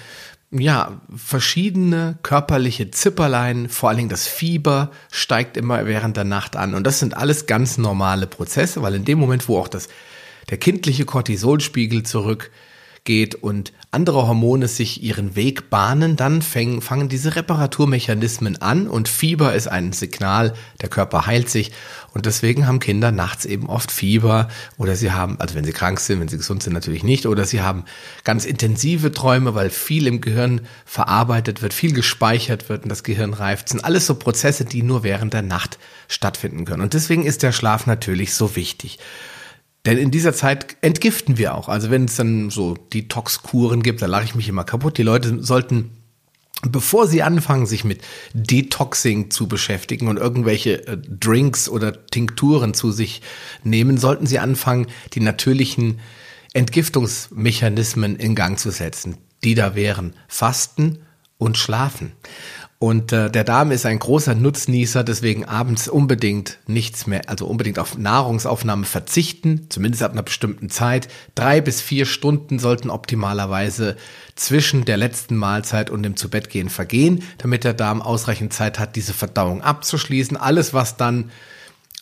ja, 0.61 1.01
verschiedene 1.15 2.19
körperliche 2.23 2.91
Zipperlein, 2.91 3.69
vor 3.69 3.89
allen 3.89 3.99
Dingen 3.99 4.09
das 4.09 4.27
Fieber 4.27 4.91
steigt 5.11 5.57
immer 5.57 5.87
während 5.87 6.17
der 6.17 6.25
Nacht 6.25 6.57
an. 6.57 6.75
Und 6.75 6.87
das 6.87 7.01
sind 7.01 7.17
alles 7.17 7.47
ganz 7.47 7.77
normale 7.77 8.27
Prozesse, 8.27 8.83
weil 8.83 8.95
in 8.95 9.05
dem 9.05 9.19
Moment, 9.19 9.49
wo 9.49 9.59
auch 9.59 9.69
das, 9.69 9.89
der 10.51 10.59
kindliche 10.59 11.05
Cortisolspiegel 11.05 12.05
zurück 12.05 12.51
geht 13.05 13.35
und 13.35 13.73
andere 13.91 14.27
Hormone 14.27 14.67
sich 14.67 15.03
ihren 15.03 15.37
Weg 15.37 15.69
bahnen, 15.69 16.17
dann 16.17 16.41
fängen, 16.41 16.81
fangen 16.81 17.11
diese 17.11 17.37
Reparaturmechanismen 17.37 18.61
an 18.63 18.89
und 18.89 19.09
Fieber 19.09 19.55
ist 19.55 19.69
ein 19.69 19.93
Signal, 19.93 20.55
der 20.81 20.89
Körper 20.89 21.27
heilt 21.27 21.51
sich 21.51 21.71
und 22.15 22.25
deswegen 22.25 22.67
haben 22.67 22.81
Kinder 22.81 23.13
nachts 23.13 23.45
eben 23.45 23.69
oft 23.69 23.93
Fieber 23.93 24.49
oder 24.79 24.97
sie 24.97 25.13
haben, 25.13 25.39
also 25.39 25.55
wenn 25.55 25.65
sie 25.65 25.73
krank 25.73 26.01
sind, 26.01 26.19
wenn 26.21 26.29
sie 26.29 26.39
gesund 26.39 26.63
sind 26.63 26.73
natürlich 26.73 27.03
nicht, 27.03 27.27
oder 27.27 27.45
sie 27.45 27.61
haben 27.61 27.85
ganz 28.25 28.47
intensive 28.47 29.13
Träume, 29.13 29.55
weil 29.55 29.69
viel 29.69 30.07
im 30.07 30.23
Gehirn 30.23 30.63
verarbeitet 30.87 31.61
wird, 31.61 31.75
viel 31.75 31.93
gespeichert 31.93 32.71
wird 32.71 32.85
und 32.85 32.89
das 32.89 33.03
Gehirn 33.03 33.35
reift. 33.35 33.67
Das 33.67 33.73
sind 33.73 33.85
alles 33.85 34.07
so 34.07 34.15
Prozesse, 34.15 34.65
die 34.65 34.83
nur 34.83 35.03
während 35.03 35.35
der 35.35 35.43
Nacht 35.43 35.79
stattfinden 36.09 36.65
können 36.65 36.83
und 36.83 36.95
deswegen 36.95 37.27
ist 37.27 37.43
der 37.43 37.53
Schlaf 37.53 37.87
natürlich 37.87 38.33
so 38.33 38.57
wichtig. 38.57 38.99
Denn 39.87 39.99
in 39.99 40.11
dieser 40.11 40.33
Zeit 40.33 40.77
entgiften 40.81 41.37
wir 41.37 41.55
auch. 41.55 41.69
Also 41.69 41.91
wenn 41.91 42.07
es 42.07 42.17
dann 42.17 42.51
so 42.51 42.75
Detox-Kuren 42.75 43.83
gibt, 43.83 44.01
da 44.01 44.07
lache 44.07 44.25
ich 44.25 44.35
mich 44.35 44.49
immer 44.49 44.65
kaputt. 44.65 44.97
Die 44.97 45.03
Leute 45.03 45.43
sollten, 45.43 45.91
bevor 46.63 47.07
sie 47.07 47.23
anfangen, 47.23 47.67
sich 47.67 47.85
mit 47.85 48.01
Detoxing 48.33 49.31
zu 49.31 49.47
beschäftigen 49.47 50.09
und 50.09 50.17
irgendwelche 50.17 50.87
äh, 50.87 50.97
Drinks 50.97 51.69
oder 51.69 52.07
Tinkturen 52.07 52.73
zu 52.73 52.93
sich 52.93 53.21
nehmen, 53.63 53.99
sollten 53.99 54.27
sie 54.27 54.39
anfangen, 54.39 54.87
die 55.13 55.21
natürlichen 55.21 56.01
Entgiftungsmechanismen 56.55 58.17
in 58.17 58.35
Gang 58.35 58.59
zu 58.59 58.71
setzen. 58.71 59.19
Die 59.43 59.55
da 59.55 59.75
wären 59.75 60.15
Fasten 60.29 61.01
und 61.37 61.59
Schlafen. 61.59 62.13
Und 62.79 63.13
äh, 63.13 63.31
der 63.31 63.45
Darm 63.45 63.71
ist 63.71 63.87
ein 63.87 63.99
großer 63.99 64.35
Nutznießer, 64.35 65.05
deswegen 65.05 65.45
abends 65.45 65.89
unbedingt 65.89 66.59
nichts 66.67 67.07
mehr, 67.07 67.29
also 67.31 67.47
unbedingt 67.47 67.79
auf 67.79 67.97
Nahrungsaufnahme 67.97 68.85
verzichten, 68.85 69.67
zumindest 69.71 70.03
ab 70.03 70.13
einer 70.13 70.23
bestimmten 70.23 70.69
Zeit. 70.71 71.09
Drei 71.35 71.61
bis 71.61 71.81
vier 71.81 72.05
Stunden 72.05 72.59
sollten 72.59 72.91
optimalerweise 72.91 73.97
zwischen 74.35 74.85
der 74.85 74.97
letzten 74.97 75.37
Mahlzeit 75.37 75.89
und 75.89 76.03
dem 76.03 76.17
Zubettgehen 76.17 76.69
vergehen, 76.69 77.23
damit 77.39 77.65
der 77.65 77.75
Darm 77.75 78.03
ausreichend 78.03 78.53
Zeit 78.53 78.79
hat, 78.79 78.97
diese 78.97 79.15
Verdauung 79.15 79.63
abzuschließen. 79.63 80.37
Alles, 80.37 80.75
was 80.75 80.97
dann 80.97 81.31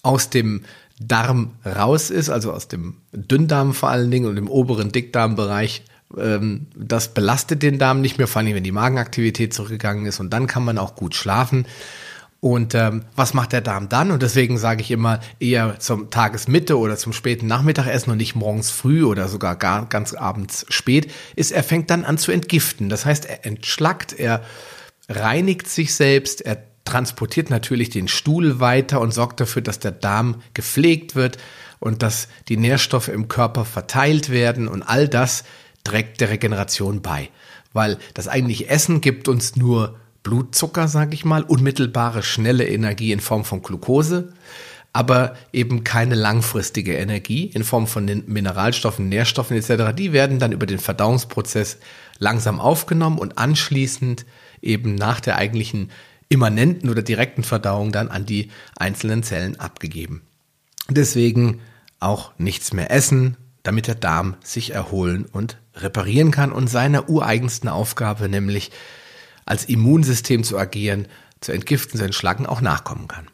aus 0.03 0.31
dem 0.31 0.65
Darm 0.99 1.53
raus 1.65 2.11
ist, 2.11 2.29
also 2.29 2.53
aus 2.53 2.69
dem 2.69 2.97
Dünndarm 3.13 3.75
vor 3.75 3.91
allen 3.91 4.11
Dingen 4.11 4.27
und 4.27 4.37
dem 4.37 4.49
oberen 4.49 4.91
Dickdarmbereich, 4.91 5.85
das 6.15 7.15
belastet 7.15 7.63
den 7.63 7.79
Darm 7.79 8.01
nicht 8.01 8.19
mehr, 8.19 8.29
vor 8.29 8.41
allem 8.41 8.55
wenn 8.55 8.65
die 8.65 8.73
Magenaktivität 8.73 9.55
zurückgegangen 9.55 10.07
ist 10.07 10.21
und 10.21 10.31
dann 10.31 10.47
kann 10.47 10.65
man 10.65 10.79
auch 10.79 10.95
gut 10.95 11.15
schlafen. 11.15 11.67
Und 12.41 12.75
ähm, 12.75 13.05
was 13.15 13.35
macht 13.35 13.53
der 13.53 13.61
Darm 13.61 13.89
dann? 13.89 14.11
Und 14.11 14.21
deswegen 14.21 14.59
sage 14.59 14.81
ich 14.81 14.91
immer 14.91 15.21
eher 15.39 15.79
zum 15.79 16.11
Tagesmitte 16.11 16.77
oder 16.77 16.97
zum 16.97 17.13
späten 17.13 17.47
Nachmittagessen 17.47 18.11
und 18.11 18.19
nicht 18.19 18.35
morgens 18.35 18.69
früh 18.69 19.05
oder 19.05 19.29
sogar 19.29 19.55
gar 19.55 19.87
ganz 19.87 20.13
abends 20.13 20.67
spät, 20.69 21.13
ist, 21.37 21.53
er 21.53 21.63
fängt 21.63 21.89
dann 21.91 22.05
an 22.05 22.19
zu 22.19 22.33
entgiften. 22.33 22.89
Das 22.89 23.07
heißt, 23.07 23.27
er 23.27 23.47
entschlackt, 23.47 24.13
er 24.13 24.43
reinigt 25.09 25.69
sich 25.69 25.95
selbst, 25.95 26.41
er 26.41 26.65
transportiert 26.85 27.49
natürlich 27.49 27.91
den 27.91 28.09
Stuhl 28.09 28.59
weiter 28.59 29.01
und 29.01 29.15
sorgt 29.15 29.39
dafür, 29.39 29.63
dass 29.63 29.79
der 29.79 29.93
Darm 29.93 30.43
gepflegt 30.53 31.15
wird 31.15 31.39
und 31.79 32.03
dass 32.03 32.27
die 32.49 32.57
Nährstoffe 32.57 33.09
im 33.09 33.29
Körper 33.29 33.65
verteilt 33.65 34.31
werden 34.31 34.67
und 34.67 34.83
all 34.83 35.09
das 35.09 35.45
trägt 35.85 36.21
der 36.21 36.31
Regeneration 36.31 37.03
bei. 37.03 37.31
Weil 37.73 37.99
das 38.15 38.29
eigentliche 38.29 38.69
Essen 38.69 39.01
gibt 39.01 39.29
uns 39.29 39.57
nur 39.57 39.99
Blutzucker, 40.23 40.89
sage 40.89 41.15
ich 41.15 41.25
mal, 41.25 41.43
unmittelbare, 41.43 42.23
schnelle 42.23 42.67
Energie 42.67 43.13
in 43.13 43.21
Form 43.21 43.45
von 43.45 43.63
Glucose, 43.63 44.33
aber 44.93 45.37
eben 45.53 45.85
keine 45.85 46.15
langfristige 46.15 46.95
Energie 46.95 47.47
in 47.47 47.65
Form 47.65 47.87
von 47.87 48.07
den 48.07 48.25
Mineralstoffen, 48.27 49.09
Nährstoffen 49.09 49.57
etc. 49.57 49.95
Die 49.97 50.13
werden 50.13 50.39
dann 50.39 50.53
über 50.53 50.67
den 50.67 50.79
Verdauungsprozess 50.79 51.79
langsam 52.19 52.61
aufgenommen 52.61 53.19
und 53.19 53.39
anschließend 53.39 54.27
eben 54.61 54.95
nach 54.95 55.21
der 55.21 55.37
eigentlichen 55.37 55.91
immanenten 56.29 56.89
oder 56.89 57.03
direkten 57.03 57.43
Verdauung 57.43 57.91
dann 57.93 58.09
an 58.09 58.27
die 58.27 58.51
einzelnen 58.77 59.23
Zellen 59.23 59.59
abgegeben. 59.59 60.23
Deswegen 60.89 61.61
auch 62.01 62.33
nichts 62.39 62.73
mehr 62.73 62.91
essen, 62.91 63.37
damit 63.63 63.87
der 63.87 63.95
Darm 63.95 64.37
sich 64.43 64.73
erholen 64.73 65.27
und 65.27 65.59
reparieren 65.75 66.31
kann 66.31 66.53
und 66.53 66.69
seiner 66.69 67.09
ureigensten 67.09 67.69
Aufgabe, 67.69 68.29
nämlich 68.29 68.71
als 69.45 69.65
Immunsystem 69.65 70.45
zu 70.45 70.59
agieren, 70.59 71.07
zu 71.41 71.53
entgiften, 71.53 71.99
zu 71.99 72.05
entschlacken, 72.05 72.47
auch 72.47 72.61
nachkommen 72.61 73.09
kann. 73.09 73.29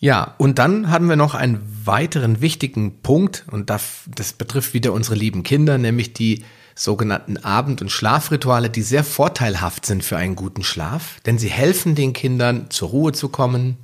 Ja, 0.00 0.34
und 0.38 0.58
dann 0.58 0.90
haben 0.90 1.08
wir 1.08 1.16
noch 1.16 1.34
einen 1.34 1.60
weiteren 1.84 2.40
wichtigen 2.40 3.02
Punkt, 3.02 3.44
und 3.50 3.68
das, 3.68 4.04
das 4.06 4.32
betrifft 4.32 4.72
wieder 4.72 4.92
unsere 4.92 5.16
lieben 5.16 5.42
Kinder, 5.42 5.76
nämlich 5.76 6.12
die 6.12 6.44
sogenannten 6.76 7.38
Abend- 7.38 7.82
und 7.82 7.90
Schlafrituale, 7.90 8.70
die 8.70 8.82
sehr 8.82 9.02
vorteilhaft 9.02 9.84
sind 9.84 10.04
für 10.04 10.16
einen 10.16 10.36
guten 10.36 10.62
Schlaf, 10.62 11.20
denn 11.26 11.36
sie 11.36 11.48
helfen 11.48 11.96
den 11.96 12.12
Kindern 12.12 12.70
zur 12.70 12.90
Ruhe 12.90 13.12
zu 13.12 13.28
kommen, 13.28 13.76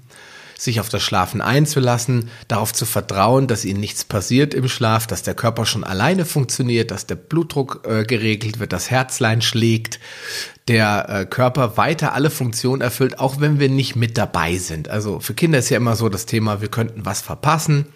sich 0.64 0.80
auf 0.80 0.88
das 0.88 1.02
Schlafen 1.02 1.40
einzulassen, 1.40 2.30
darauf 2.48 2.72
zu 2.72 2.86
vertrauen, 2.86 3.46
dass 3.46 3.64
ihnen 3.64 3.80
nichts 3.80 4.04
passiert 4.04 4.54
im 4.54 4.68
Schlaf, 4.68 5.06
dass 5.06 5.22
der 5.22 5.34
Körper 5.34 5.66
schon 5.66 5.84
alleine 5.84 6.24
funktioniert, 6.24 6.90
dass 6.90 7.06
der 7.06 7.16
Blutdruck 7.16 7.86
äh, 7.86 8.04
geregelt 8.04 8.58
wird, 8.58 8.72
das 8.72 8.90
Herzlein 8.90 9.42
schlägt, 9.42 10.00
der 10.68 11.08
äh, 11.08 11.26
Körper 11.26 11.76
weiter 11.76 12.14
alle 12.14 12.30
Funktionen 12.30 12.82
erfüllt, 12.82 13.18
auch 13.18 13.40
wenn 13.40 13.60
wir 13.60 13.68
nicht 13.68 13.96
mit 13.96 14.16
dabei 14.16 14.56
sind. 14.56 14.88
Also 14.88 15.20
für 15.20 15.34
Kinder 15.34 15.58
ist 15.58 15.68
ja 15.68 15.76
immer 15.76 15.96
so 15.96 16.08
das 16.08 16.26
Thema, 16.26 16.60
wir 16.60 16.68
könnten 16.68 17.04
was 17.04 17.20
verpassen. 17.20 17.86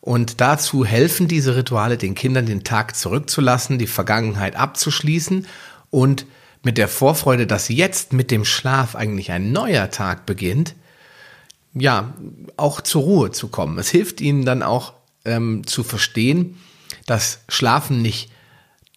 Und 0.00 0.40
dazu 0.40 0.84
helfen 0.84 1.26
diese 1.26 1.56
Rituale 1.56 1.98
den 1.98 2.14
Kindern 2.14 2.46
den 2.46 2.62
Tag 2.62 2.94
zurückzulassen, 2.94 3.78
die 3.78 3.88
Vergangenheit 3.88 4.54
abzuschließen 4.54 5.48
und 5.90 6.26
mit 6.62 6.78
der 6.78 6.86
Vorfreude, 6.86 7.46
dass 7.46 7.68
jetzt 7.68 8.12
mit 8.12 8.30
dem 8.30 8.44
Schlaf 8.44 8.94
eigentlich 8.94 9.32
ein 9.32 9.50
neuer 9.50 9.90
Tag 9.90 10.26
beginnt, 10.26 10.76
ja, 11.78 12.14
auch 12.56 12.80
zur 12.80 13.02
Ruhe 13.02 13.30
zu 13.30 13.48
kommen. 13.48 13.78
Es 13.78 13.90
hilft 13.90 14.20
ihnen 14.20 14.44
dann 14.44 14.62
auch 14.62 14.94
ähm, 15.24 15.66
zu 15.66 15.84
verstehen, 15.84 16.58
dass 17.06 17.40
Schlafen 17.48 18.02
nicht 18.02 18.30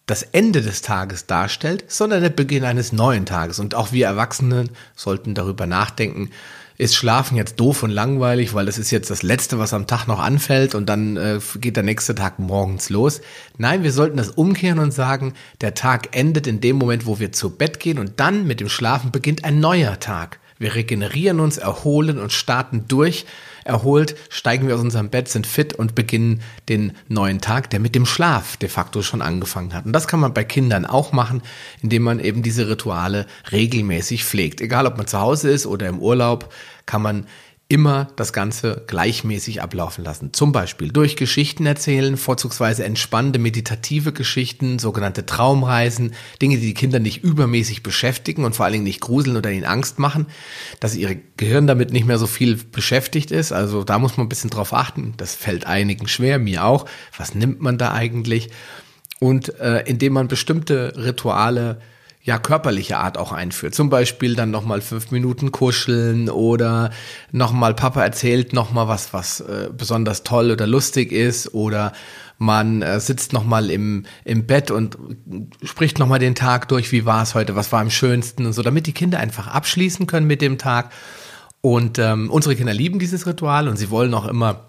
das 0.06 0.22
Ende 0.22 0.62
des 0.62 0.82
Tages 0.82 1.26
darstellt, 1.26 1.84
sondern 1.88 2.22
der 2.22 2.30
Beginn 2.30 2.64
eines 2.64 2.92
neuen 2.92 3.26
Tages. 3.26 3.60
Und 3.60 3.74
auch 3.74 3.92
wir 3.92 4.06
Erwachsenen 4.06 4.70
sollten 4.96 5.34
darüber 5.34 5.66
nachdenken, 5.66 6.30
ist 6.78 6.96
Schlafen 6.96 7.36
jetzt 7.36 7.60
doof 7.60 7.82
und 7.82 7.90
langweilig, 7.90 8.54
weil 8.54 8.66
es 8.66 8.78
ist 8.78 8.90
jetzt 8.90 9.10
das 9.10 9.22
Letzte, 9.22 9.58
was 9.58 9.74
am 9.74 9.86
Tag 9.86 10.06
noch 10.08 10.18
anfällt 10.18 10.74
und 10.74 10.88
dann 10.88 11.18
äh, 11.18 11.38
geht 11.60 11.76
der 11.76 11.82
nächste 11.82 12.14
Tag 12.14 12.38
morgens 12.38 12.88
los. 12.88 13.20
Nein, 13.58 13.82
wir 13.82 13.92
sollten 13.92 14.16
das 14.16 14.30
umkehren 14.30 14.78
und 14.78 14.90
sagen, 14.90 15.34
der 15.60 15.74
Tag 15.74 16.16
endet 16.16 16.46
in 16.46 16.62
dem 16.62 16.76
Moment, 16.76 17.04
wo 17.04 17.18
wir 17.18 17.32
zu 17.32 17.50
Bett 17.50 17.78
gehen 17.80 17.98
und 17.98 18.18
dann 18.18 18.46
mit 18.46 18.60
dem 18.60 18.70
Schlafen 18.70 19.10
beginnt 19.10 19.44
ein 19.44 19.60
neuer 19.60 20.00
Tag. 20.00 20.40
Wir 20.60 20.74
regenerieren 20.74 21.40
uns, 21.40 21.56
erholen 21.56 22.18
und 22.18 22.32
starten 22.32 22.84
durch. 22.86 23.24
Erholt 23.64 24.14
steigen 24.28 24.68
wir 24.68 24.74
aus 24.74 24.82
unserem 24.82 25.08
Bett, 25.08 25.26
sind 25.28 25.46
fit 25.46 25.72
und 25.72 25.94
beginnen 25.94 26.42
den 26.68 26.92
neuen 27.08 27.40
Tag, 27.40 27.70
der 27.70 27.80
mit 27.80 27.94
dem 27.94 28.04
Schlaf 28.04 28.58
de 28.58 28.68
facto 28.68 29.00
schon 29.00 29.22
angefangen 29.22 29.72
hat. 29.72 29.86
Und 29.86 29.94
das 29.94 30.06
kann 30.06 30.20
man 30.20 30.34
bei 30.34 30.44
Kindern 30.44 30.84
auch 30.84 31.12
machen, 31.12 31.42
indem 31.80 32.02
man 32.02 32.20
eben 32.20 32.42
diese 32.42 32.68
Rituale 32.68 33.26
regelmäßig 33.50 34.22
pflegt. 34.22 34.60
Egal 34.60 34.86
ob 34.86 34.98
man 34.98 35.06
zu 35.06 35.18
Hause 35.18 35.50
ist 35.50 35.64
oder 35.64 35.88
im 35.88 35.98
Urlaub, 35.98 36.52
kann 36.84 37.00
man 37.00 37.26
immer 37.70 38.08
das 38.16 38.32
Ganze 38.32 38.82
gleichmäßig 38.88 39.62
ablaufen 39.62 40.04
lassen. 40.04 40.32
Zum 40.32 40.50
Beispiel 40.50 40.90
durch 40.90 41.14
Geschichten 41.14 41.66
erzählen, 41.66 42.16
vorzugsweise 42.16 42.84
entspannende 42.84 43.38
meditative 43.38 44.12
Geschichten, 44.12 44.80
sogenannte 44.80 45.24
Traumreisen, 45.24 46.12
Dinge, 46.42 46.56
die 46.56 46.66
die 46.66 46.74
Kinder 46.74 46.98
nicht 46.98 47.22
übermäßig 47.22 47.84
beschäftigen 47.84 48.44
und 48.44 48.56
vor 48.56 48.64
allen 48.64 48.72
Dingen 48.72 48.84
nicht 48.84 49.00
gruseln 49.00 49.36
oder 49.36 49.52
ihnen 49.52 49.64
Angst 49.64 50.00
machen, 50.00 50.26
dass 50.80 50.96
ihr 50.96 51.16
Gehirn 51.36 51.68
damit 51.68 51.92
nicht 51.92 52.06
mehr 52.06 52.18
so 52.18 52.26
viel 52.26 52.56
beschäftigt 52.56 53.30
ist. 53.30 53.52
Also 53.52 53.84
da 53.84 54.00
muss 54.00 54.16
man 54.16 54.26
ein 54.26 54.30
bisschen 54.30 54.50
drauf 54.50 54.74
achten. 54.74 55.14
Das 55.16 55.36
fällt 55.36 55.66
einigen 55.66 56.08
schwer, 56.08 56.40
mir 56.40 56.64
auch. 56.64 56.86
Was 57.16 57.36
nimmt 57.36 57.60
man 57.60 57.78
da 57.78 57.92
eigentlich? 57.92 58.50
Und 59.20 59.60
äh, 59.60 59.82
indem 59.86 60.14
man 60.14 60.26
bestimmte 60.26 60.94
Rituale 60.96 61.80
ja 62.30 62.38
körperliche 62.38 62.98
Art 62.98 63.18
auch 63.18 63.32
einführt. 63.32 63.74
Zum 63.74 63.90
Beispiel 63.90 64.36
dann 64.36 64.52
nochmal 64.52 64.82
fünf 64.82 65.10
Minuten 65.10 65.50
kuscheln 65.50 66.30
oder 66.30 66.90
nochmal 67.32 67.74
Papa 67.74 68.04
erzählt 68.04 68.52
nochmal 68.52 68.86
was, 68.86 69.12
was 69.12 69.40
äh, 69.40 69.68
besonders 69.76 70.22
toll 70.22 70.52
oder 70.52 70.68
lustig 70.68 71.10
ist 71.10 71.52
oder 71.54 71.92
man 72.38 72.82
äh, 72.82 73.00
sitzt 73.00 73.32
nochmal 73.32 73.68
im, 73.68 74.06
im 74.24 74.46
Bett 74.46 74.70
und 74.70 74.96
spricht 75.64 75.98
nochmal 75.98 76.20
den 76.20 76.36
Tag 76.36 76.68
durch, 76.68 76.92
wie 76.92 77.04
war 77.04 77.24
es 77.24 77.34
heute, 77.34 77.56
was 77.56 77.72
war 77.72 77.80
am 77.80 77.90
schönsten 77.90 78.46
und 78.46 78.52
so, 78.52 78.62
damit 78.62 78.86
die 78.86 78.94
Kinder 78.94 79.18
einfach 79.18 79.48
abschließen 79.48 80.06
können 80.06 80.28
mit 80.28 80.40
dem 80.40 80.56
Tag. 80.56 80.92
Und 81.60 81.98
ähm, 81.98 82.30
unsere 82.30 82.54
Kinder 82.54 82.72
lieben 82.72 83.00
dieses 83.00 83.26
Ritual 83.26 83.66
und 83.66 83.76
sie 83.76 83.90
wollen 83.90 84.14
auch 84.14 84.28
immer 84.28 84.66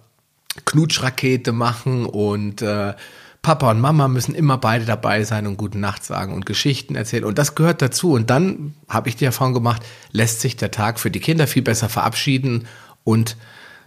Knutschrakete 0.65 1.51
machen 1.51 2.07
und 2.07 2.63
äh, 2.63 2.95
Papa 3.41 3.71
und 3.71 3.79
Mama 3.79 4.07
müssen 4.07 4.35
immer 4.35 4.57
beide 4.59 4.85
dabei 4.85 5.23
sein 5.23 5.47
und 5.47 5.57
gute 5.57 5.79
Nacht 5.79 6.03
sagen 6.03 6.33
und 6.33 6.45
Geschichten 6.45 6.95
erzählen. 6.95 7.23
Und 7.23 7.39
das 7.39 7.55
gehört 7.55 7.81
dazu. 7.81 8.13
Und 8.13 8.29
dann 8.29 8.75
habe 8.87 9.09
ich 9.09 9.15
die 9.15 9.25
Erfahrung 9.25 9.55
gemacht, 9.55 9.83
lässt 10.11 10.41
sich 10.41 10.57
der 10.57 10.69
Tag 10.69 10.99
für 10.99 11.09
die 11.09 11.19
Kinder 11.19 11.47
viel 11.47 11.63
besser 11.63 11.89
verabschieden 11.89 12.67
und 13.03 13.37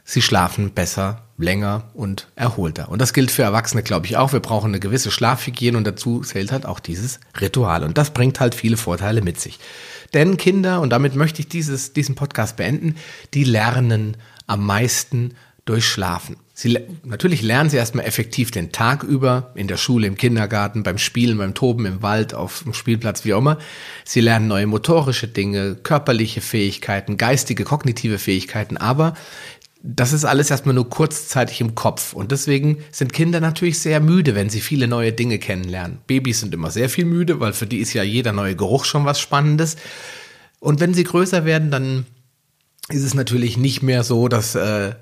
sie 0.02 0.22
schlafen 0.22 0.72
besser, 0.72 1.22
länger 1.38 1.84
und 1.94 2.26
erholter. 2.34 2.88
Und 2.88 3.00
das 3.00 3.12
gilt 3.12 3.30
für 3.30 3.42
Erwachsene, 3.42 3.84
glaube 3.84 4.06
ich, 4.06 4.16
auch. 4.16 4.32
Wir 4.32 4.40
brauchen 4.40 4.72
eine 4.72 4.80
gewisse 4.80 5.12
Schlafhygiene 5.12 5.78
und 5.78 5.86
dazu 5.86 6.20
zählt 6.22 6.50
halt 6.50 6.66
auch 6.66 6.80
dieses 6.80 7.20
Ritual. 7.40 7.84
Und 7.84 7.96
das 7.96 8.10
bringt 8.10 8.40
halt 8.40 8.56
viele 8.56 8.76
Vorteile 8.76 9.22
mit 9.22 9.40
sich. 9.40 9.60
Denn 10.14 10.36
Kinder, 10.36 10.80
und 10.80 10.90
damit 10.90 11.14
möchte 11.14 11.40
ich 11.40 11.48
dieses, 11.48 11.92
diesen 11.92 12.16
Podcast 12.16 12.56
beenden, 12.56 12.96
die 13.34 13.44
lernen 13.44 14.16
am 14.48 14.66
meisten 14.66 15.34
durch 15.64 15.86
Schlafen. 15.86 16.36
Sie, 16.56 16.78
natürlich 17.02 17.42
lernen 17.42 17.68
sie 17.68 17.76
erstmal 17.76 18.06
effektiv 18.06 18.52
den 18.52 18.70
Tag 18.70 19.02
über, 19.02 19.50
in 19.56 19.66
der 19.66 19.76
Schule, 19.76 20.06
im 20.06 20.16
Kindergarten, 20.16 20.84
beim 20.84 20.98
Spielen, 20.98 21.36
beim 21.36 21.52
Toben, 21.52 21.84
im 21.84 22.00
Wald, 22.00 22.32
auf 22.32 22.62
dem 22.62 22.74
Spielplatz, 22.74 23.24
wie 23.24 23.34
auch 23.34 23.38
immer. 23.38 23.58
Sie 24.04 24.20
lernen 24.20 24.46
neue 24.46 24.68
motorische 24.68 25.26
Dinge, 25.26 25.74
körperliche 25.74 26.40
Fähigkeiten, 26.40 27.16
geistige, 27.16 27.64
kognitive 27.64 28.20
Fähigkeiten, 28.20 28.76
aber 28.76 29.14
das 29.82 30.12
ist 30.12 30.24
alles 30.24 30.50
erstmal 30.50 30.76
nur 30.76 30.88
kurzzeitig 30.88 31.60
im 31.60 31.74
Kopf. 31.74 32.14
Und 32.14 32.30
deswegen 32.30 32.78
sind 32.90 33.12
Kinder 33.12 33.40
natürlich 33.40 33.80
sehr 33.80 34.00
müde, 34.00 34.36
wenn 34.36 34.48
sie 34.48 34.60
viele 34.60 34.86
neue 34.86 35.12
Dinge 35.12 35.38
kennenlernen. 35.38 35.98
Babys 36.06 36.40
sind 36.40 36.54
immer 36.54 36.70
sehr 36.70 36.88
viel 36.88 37.04
müde, 37.04 37.40
weil 37.40 37.52
für 37.52 37.66
die 37.66 37.78
ist 37.78 37.92
ja 37.92 38.02
jeder 38.04 38.32
neue 38.32 38.54
Geruch 38.56 38.84
schon 38.84 39.04
was 39.04 39.20
Spannendes. 39.20 39.76
Und 40.58 40.80
wenn 40.80 40.94
sie 40.94 41.04
größer 41.04 41.44
werden, 41.44 41.70
dann 41.70 42.06
ist 42.88 43.02
es 43.02 43.12
natürlich 43.12 43.58
nicht 43.58 43.82
mehr 43.82 44.04
so, 44.04 44.28
dass 44.28 44.54
äh, 44.54 44.94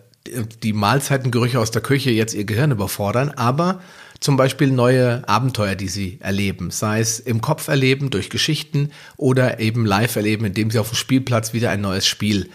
die 0.63 0.73
Mahlzeitengerüche 0.73 1.59
aus 1.59 1.71
der 1.71 1.83
Küche 1.83 2.11
jetzt 2.11 2.35
ihr 2.35 2.45
Gehirn 2.45 2.71
überfordern, 2.71 3.31
aber 3.31 3.81
zum 4.21 4.37
Beispiel 4.37 4.71
neue 4.71 5.29
Abenteuer, 5.29 5.75
die 5.75 5.89
sie 5.89 6.19
erleben, 6.21 6.71
sei 6.71 7.01
es 7.01 7.19
im 7.19 7.41
Kopf 7.41 7.67
erleben 7.67 8.11
durch 8.11 8.31
Geschichten 8.31 8.91
oder 9.17 9.59
eben 9.59 9.85
live 9.85 10.15
erleben, 10.15 10.45
indem 10.45 10.71
sie 10.71 10.79
auf 10.79 10.91
dem 10.91 10.97
Spielplatz 10.97 11.53
wieder 11.53 11.71
ein 11.71 11.81
neues 11.81 12.07
Spiel 12.07 12.49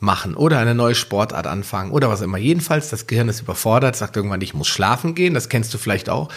machen 0.00 0.34
oder 0.34 0.58
eine 0.58 0.74
neue 0.74 0.96
Sportart 0.96 1.46
anfangen 1.46 1.92
oder 1.92 2.08
was 2.08 2.22
immer. 2.22 2.38
Jedenfalls, 2.38 2.90
das 2.90 3.06
Gehirn 3.06 3.28
ist 3.28 3.40
überfordert, 3.40 3.94
sagt 3.94 4.16
irgendwann, 4.16 4.40
ich 4.40 4.52
muss 4.52 4.66
schlafen 4.66 5.14
gehen, 5.14 5.32
das 5.32 5.48
kennst 5.48 5.72
du 5.72 5.78
vielleicht 5.78 6.08
auch 6.10 6.28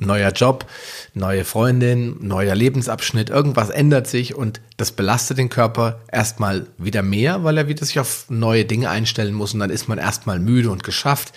neuer 0.00 0.32
Job, 0.32 0.66
neue 1.14 1.44
Freundin, 1.44 2.16
neuer 2.20 2.54
Lebensabschnitt, 2.54 3.30
irgendwas 3.30 3.70
ändert 3.70 4.06
sich 4.06 4.34
und 4.34 4.60
das 4.76 4.92
belastet 4.92 5.38
den 5.38 5.48
Körper 5.48 6.00
erstmal 6.10 6.66
wieder 6.78 7.02
mehr, 7.02 7.44
weil 7.44 7.58
er 7.58 7.68
wieder 7.68 7.84
sich 7.84 8.00
auf 8.00 8.26
neue 8.28 8.64
Dinge 8.64 8.90
einstellen 8.90 9.34
muss 9.34 9.54
und 9.54 9.60
dann 9.60 9.70
ist 9.70 9.88
man 9.88 9.98
erstmal 9.98 10.38
müde 10.38 10.70
und 10.70 10.84
geschafft 10.84 11.32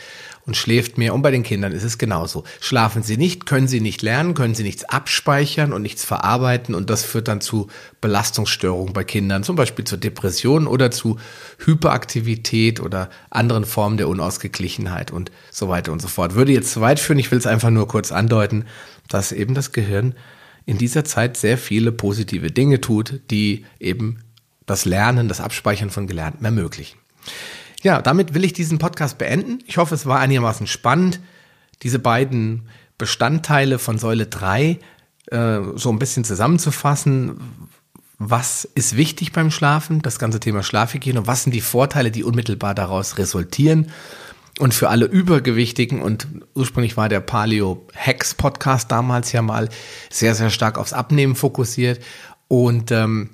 und 0.45 0.57
schläft 0.57 0.97
mehr. 0.97 1.13
Und 1.13 1.21
bei 1.21 1.31
den 1.31 1.43
Kindern 1.43 1.71
ist 1.71 1.83
es 1.83 1.97
genauso. 1.97 2.43
Schlafen 2.59 3.03
sie 3.03 3.17
nicht, 3.17 3.45
können 3.45 3.67
sie 3.67 3.79
nicht 3.79 4.01
lernen, 4.01 4.33
können 4.33 4.55
sie 4.55 4.63
nichts 4.63 4.83
abspeichern 4.83 5.71
und 5.71 5.81
nichts 5.81 6.03
verarbeiten 6.03 6.75
und 6.75 6.89
das 6.89 7.03
führt 7.03 7.27
dann 7.27 7.41
zu 7.41 7.67
Belastungsstörungen 8.01 8.93
bei 8.93 9.03
Kindern, 9.03 9.43
zum 9.43 9.55
Beispiel 9.55 9.85
zu 9.85 9.97
Depressionen 9.97 10.67
oder 10.67 10.91
zu 10.91 11.17
Hyperaktivität 11.59 12.79
oder 12.79 13.09
anderen 13.29 13.65
Formen 13.65 13.97
der 13.97 14.09
Unausgeglichenheit 14.09 15.11
und 15.11 15.31
so 15.49 15.69
weiter 15.69 15.91
und 15.91 16.01
so 16.01 16.07
fort. 16.07 16.35
Würde 16.35 16.51
jetzt 16.51 16.71
zu 16.71 16.81
weit 16.81 16.99
führen, 16.99 17.19
ich 17.19 17.31
will 17.31 17.39
es 17.39 17.47
einfach 17.47 17.69
nur 17.69 17.87
kurz 17.87 18.11
andeuten, 18.11 18.65
dass 19.07 19.31
eben 19.31 19.53
das 19.53 19.71
Gehirn 19.71 20.15
in 20.65 20.77
dieser 20.77 21.03
Zeit 21.03 21.37
sehr 21.37 21.57
viele 21.57 21.91
positive 21.91 22.51
Dinge 22.51 22.81
tut, 22.81 23.21
die 23.31 23.65
eben 23.79 24.19
das 24.65 24.85
Lernen, 24.85 25.27
das 25.27 25.41
Abspeichern 25.41 25.89
von 25.89 26.07
Gelerntem 26.07 26.45
ermöglichen. 26.45 26.97
Ja, 27.83 28.01
damit 28.01 28.33
will 28.33 28.45
ich 28.45 28.53
diesen 28.53 28.79
Podcast 28.79 29.17
beenden. 29.17 29.59
Ich 29.67 29.77
hoffe, 29.77 29.93
es 29.93 30.05
war 30.05 30.19
einigermaßen 30.19 30.67
spannend, 30.67 31.19
diese 31.83 31.99
beiden 31.99 32.69
Bestandteile 32.97 33.77
von 33.77 33.97
Säule 33.97 34.25
3 34.25 34.79
äh, 35.27 35.59
so 35.75 35.89
ein 35.89 35.99
bisschen 35.99 36.23
zusammenzufassen. 36.23 37.39
Was 38.19 38.63
ist 38.63 38.95
wichtig 38.95 39.33
beim 39.33 39.51
Schlafen? 39.51 40.01
Das 40.01 40.17
ganze 40.17 40.39
Thema 40.39 40.63
Schlafhygiene. 40.63 41.19
Und 41.19 41.27
was 41.27 41.43
sind 41.43 41.51
die 41.53 41.61
Vorteile, 41.61 42.09
die 42.09 42.23
unmittelbar 42.23 42.73
daraus 42.73 43.17
resultieren? 43.17 43.91
Und 44.59 44.73
für 44.73 44.89
alle 44.89 45.05
Übergewichtigen, 45.05 46.01
und 46.01 46.27
ursprünglich 46.53 46.95
war 46.95 47.09
der 47.09 47.19
Paleo 47.19 47.85
Hacks 47.95 48.33
Podcast 48.35 48.91
damals 48.91 49.31
ja 49.31 49.41
mal 49.41 49.67
sehr, 50.09 50.35
sehr 50.35 50.51
stark 50.51 50.77
aufs 50.77 50.93
Abnehmen 50.93 51.35
fokussiert. 51.35 51.99
Und 52.47 52.91
ähm, 52.91 53.31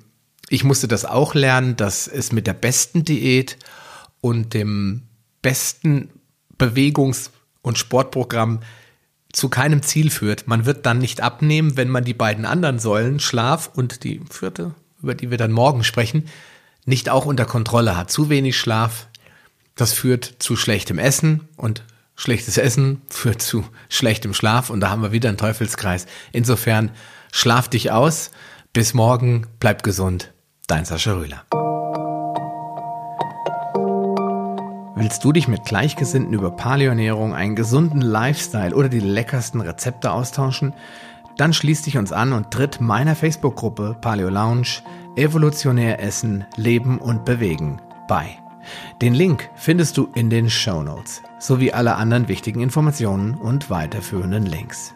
ich 0.48 0.64
musste 0.64 0.88
das 0.88 1.04
auch 1.04 1.34
lernen, 1.34 1.76
dass 1.76 2.08
es 2.08 2.32
mit 2.32 2.48
der 2.48 2.54
besten 2.54 3.04
Diät 3.04 3.58
und 4.20 4.54
dem 4.54 5.02
besten 5.42 6.10
Bewegungs- 6.58 7.30
und 7.62 7.78
Sportprogramm 7.78 8.60
zu 9.32 9.48
keinem 9.48 9.82
Ziel 9.82 10.10
führt. 10.10 10.48
Man 10.48 10.66
wird 10.66 10.86
dann 10.86 10.98
nicht 10.98 11.20
abnehmen, 11.20 11.76
wenn 11.76 11.88
man 11.88 12.04
die 12.04 12.14
beiden 12.14 12.44
anderen 12.44 12.78
Säulen, 12.78 13.20
Schlaf 13.20 13.70
und 13.74 14.04
die 14.04 14.20
vierte, 14.28 14.74
über 15.02 15.14
die 15.14 15.30
wir 15.30 15.38
dann 15.38 15.52
morgen 15.52 15.84
sprechen, 15.84 16.26
nicht 16.84 17.08
auch 17.08 17.26
unter 17.26 17.44
Kontrolle 17.44 17.96
hat. 17.96 18.10
Zu 18.10 18.28
wenig 18.28 18.58
Schlaf, 18.58 19.08
das 19.76 19.92
führt 19.92 20.36
zu 20.38 20.56
schlechtem 20.56 20.98
Essen 20.98 21.48
und 21.56 21.84
schlechtes 22.16 22.58
Essen 22.58 23.00
führt 23.08 23.40
zu 23.40 23.64
schlechtem 23.88 24.34
Schlaf 24.34 24.68
und 24.70 24.80
da 24.80 24.90
haben 24.90 25.02
wir 25.02 25.12
wieder 25.12 25.28
einen 25.28 25.38
Teufelskreis. 25.38 26.06
Insofern 26.32 26.90
schlaf 27.32 27.68
dich 27.68 27.90
aus. 27.90 28.30
Bis 28.72 28.94
morgen, 28.94 29.46
bleib 29.58 29.82
gesund. 29.82 30.32
Dein 30.66 30.84
Sascha 30.84 31.14
Rühler. 31.14 31.44
Willst 35.00 35.24
du 35.24 35.32
dich 35.32 35.48
mit 35.48 35.64
Gleichgesinnten 35.64 36.34
über 36.34 36.50
Paleoernährung, 36.50 37.34
einen 37.34 37.56
gesunden 37.56 38.02
Lifestyle 38.02 38.74
oder 38.74 38.90
die 38.90 39.00
leckersten 39.00 39.62
Rezepte 39.62 40.12
austauschen? 40.12 40.74
Dann 41.38 41.54
schließ 41.54 41.80
dich 41.80 41.96
uns 41.96 42.12
an 42.12 42.34
und 42.34 42.50
tritt 42.50 42.82
meiner 42.82 43.16
Facebook-Gruppe 43.16 43.96
Paleo 43.98 44.28
Lounge 44.28 44.82
Evolutionär 45.16 46.02
Essen, 46.02 46.44
Leben 46.56 46.98
und 46.98 47.24
Bewegen 47.24 47.80
bei. 48.08 48.36
Den 49.00 49.14
Link 49.14 49.48
findest 49.54 49.96
du 49.96 50.10
in 50.14 50.28
den 50.28 50.50
Show 50.50 50.82
Notes 50.82 51.22
sowie 51.38 51.72
alle 51.72 51.94
anderen 51.94 52.28
wichtigen 52.28 52.60
Informationen 52.60 53.36
und 53.36 53.70
weiterführenden 53.70 54.44
Links. 54.44 54.92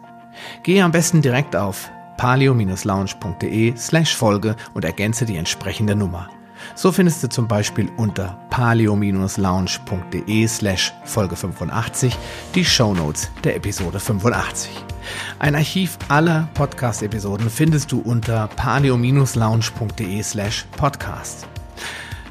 Gehe 0.65 0.85
am 0.85 0.93
besten 0.93 1.23
direkt 1.23 1.57
auf 1.57 1.91
paleo-lounge.de 2.19 3.75
slash 3.79 4.15
Folge 4.15 4.55
und 4.75 4.85
ergänze 4.85 5.25
die 5.25 5.37
entsprechende 5.37 5.97
Nummer. 5.97 6.29
So 6.75 6.91
findest 6.93 7.23
du 7.23 7.29
zum 7.29 7.47
Beispiel 7.49 7.91
unter 7.97 8.39
paleo-lounge.de 8.51 10.47
slash 10.47 10.93
Folge 11.05 11.37
85 11.37 12.17
die 12.55 12.65
Show 12.65 12.95
Notes 12.95 13.31
der 13.45 13.57
Episode 13.57 14.01
85. 14.01 14.71
Ein 15.39 15.55
Archiv 15.55 15.99
aller 16.09 16.49
Podcast-Episoden 16.55 17.51
findest 17.51 17.93
du 17.93 18.01
unter 18.01 18.49
paleo-lounge.de 18.49 20.23
slash 20.23 20.67
podcast. 20.77 21.47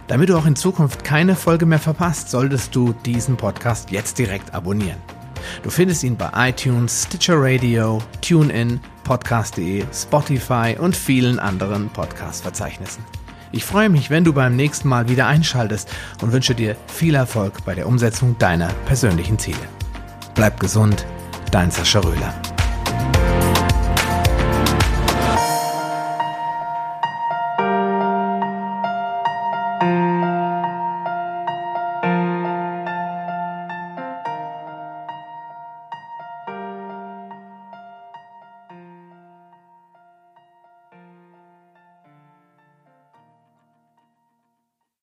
Damit 0.08 0.30
du 0.30 0.38
auch 0.38 0.46
in 0.46 0.56
Zukunft 0.56 1.04
keine 1.04 1.36
Folge 1.36 1.66
mehr 1.66 1.80
verpasst, 1.80 2.30
solltest 2.30 2.76
du 2.76 2.94
diesen 2.94 3.38
Podcast 3.38 3.92
jetzt 3.92 4.18
direkt 4.20 4.54
abonnieren. 4.54 5.00
Du 5.62 5.70
findest 5.70 6.04
ihn 6.04 6.18
bei 6.18 6.30
iTunes, 6.50 7.04
Stitcher 7.04 7.36
Radio, 7.38 8.02
TuneIn, 8.22 8.80
Podcast.de, 9.04 9.86
Spotify 9.94 10.76
und 10.80 10.96
vielen 10.96 11.40
anderen 11.40 11.90
Podcast-Verzeichnissen. 11.90 13.04
Ich 13.56 13.66
freue 13.66 13.88
mich, 13.88 14.10
wenn 14.10 14.24
du 14.24 14.34
beim 14.34 14.56
nächsten 14.56 14.90
Mal 14.90 15.10
wieder 15.10 15.28
einschaltest 15.28 15.88
und 16.24 16.32
wünsche 16.32 16.56
dir 16.56 16.76
viel 16.88 17.14
Erfolg 17.14 17.64
bei 17.66 17.76
der 17.76 17.86
Umsetzung 17.86 18.36
deiner 18.40 18.70
persönlichen 18.88 19.38
Ziele. 19.38 19.60
Bleib 20.34 20.60
gesund, 20.60 21.06
dein 21.52 21.70
Sascha 21.70 22.00
Röhler. 22.00 22.34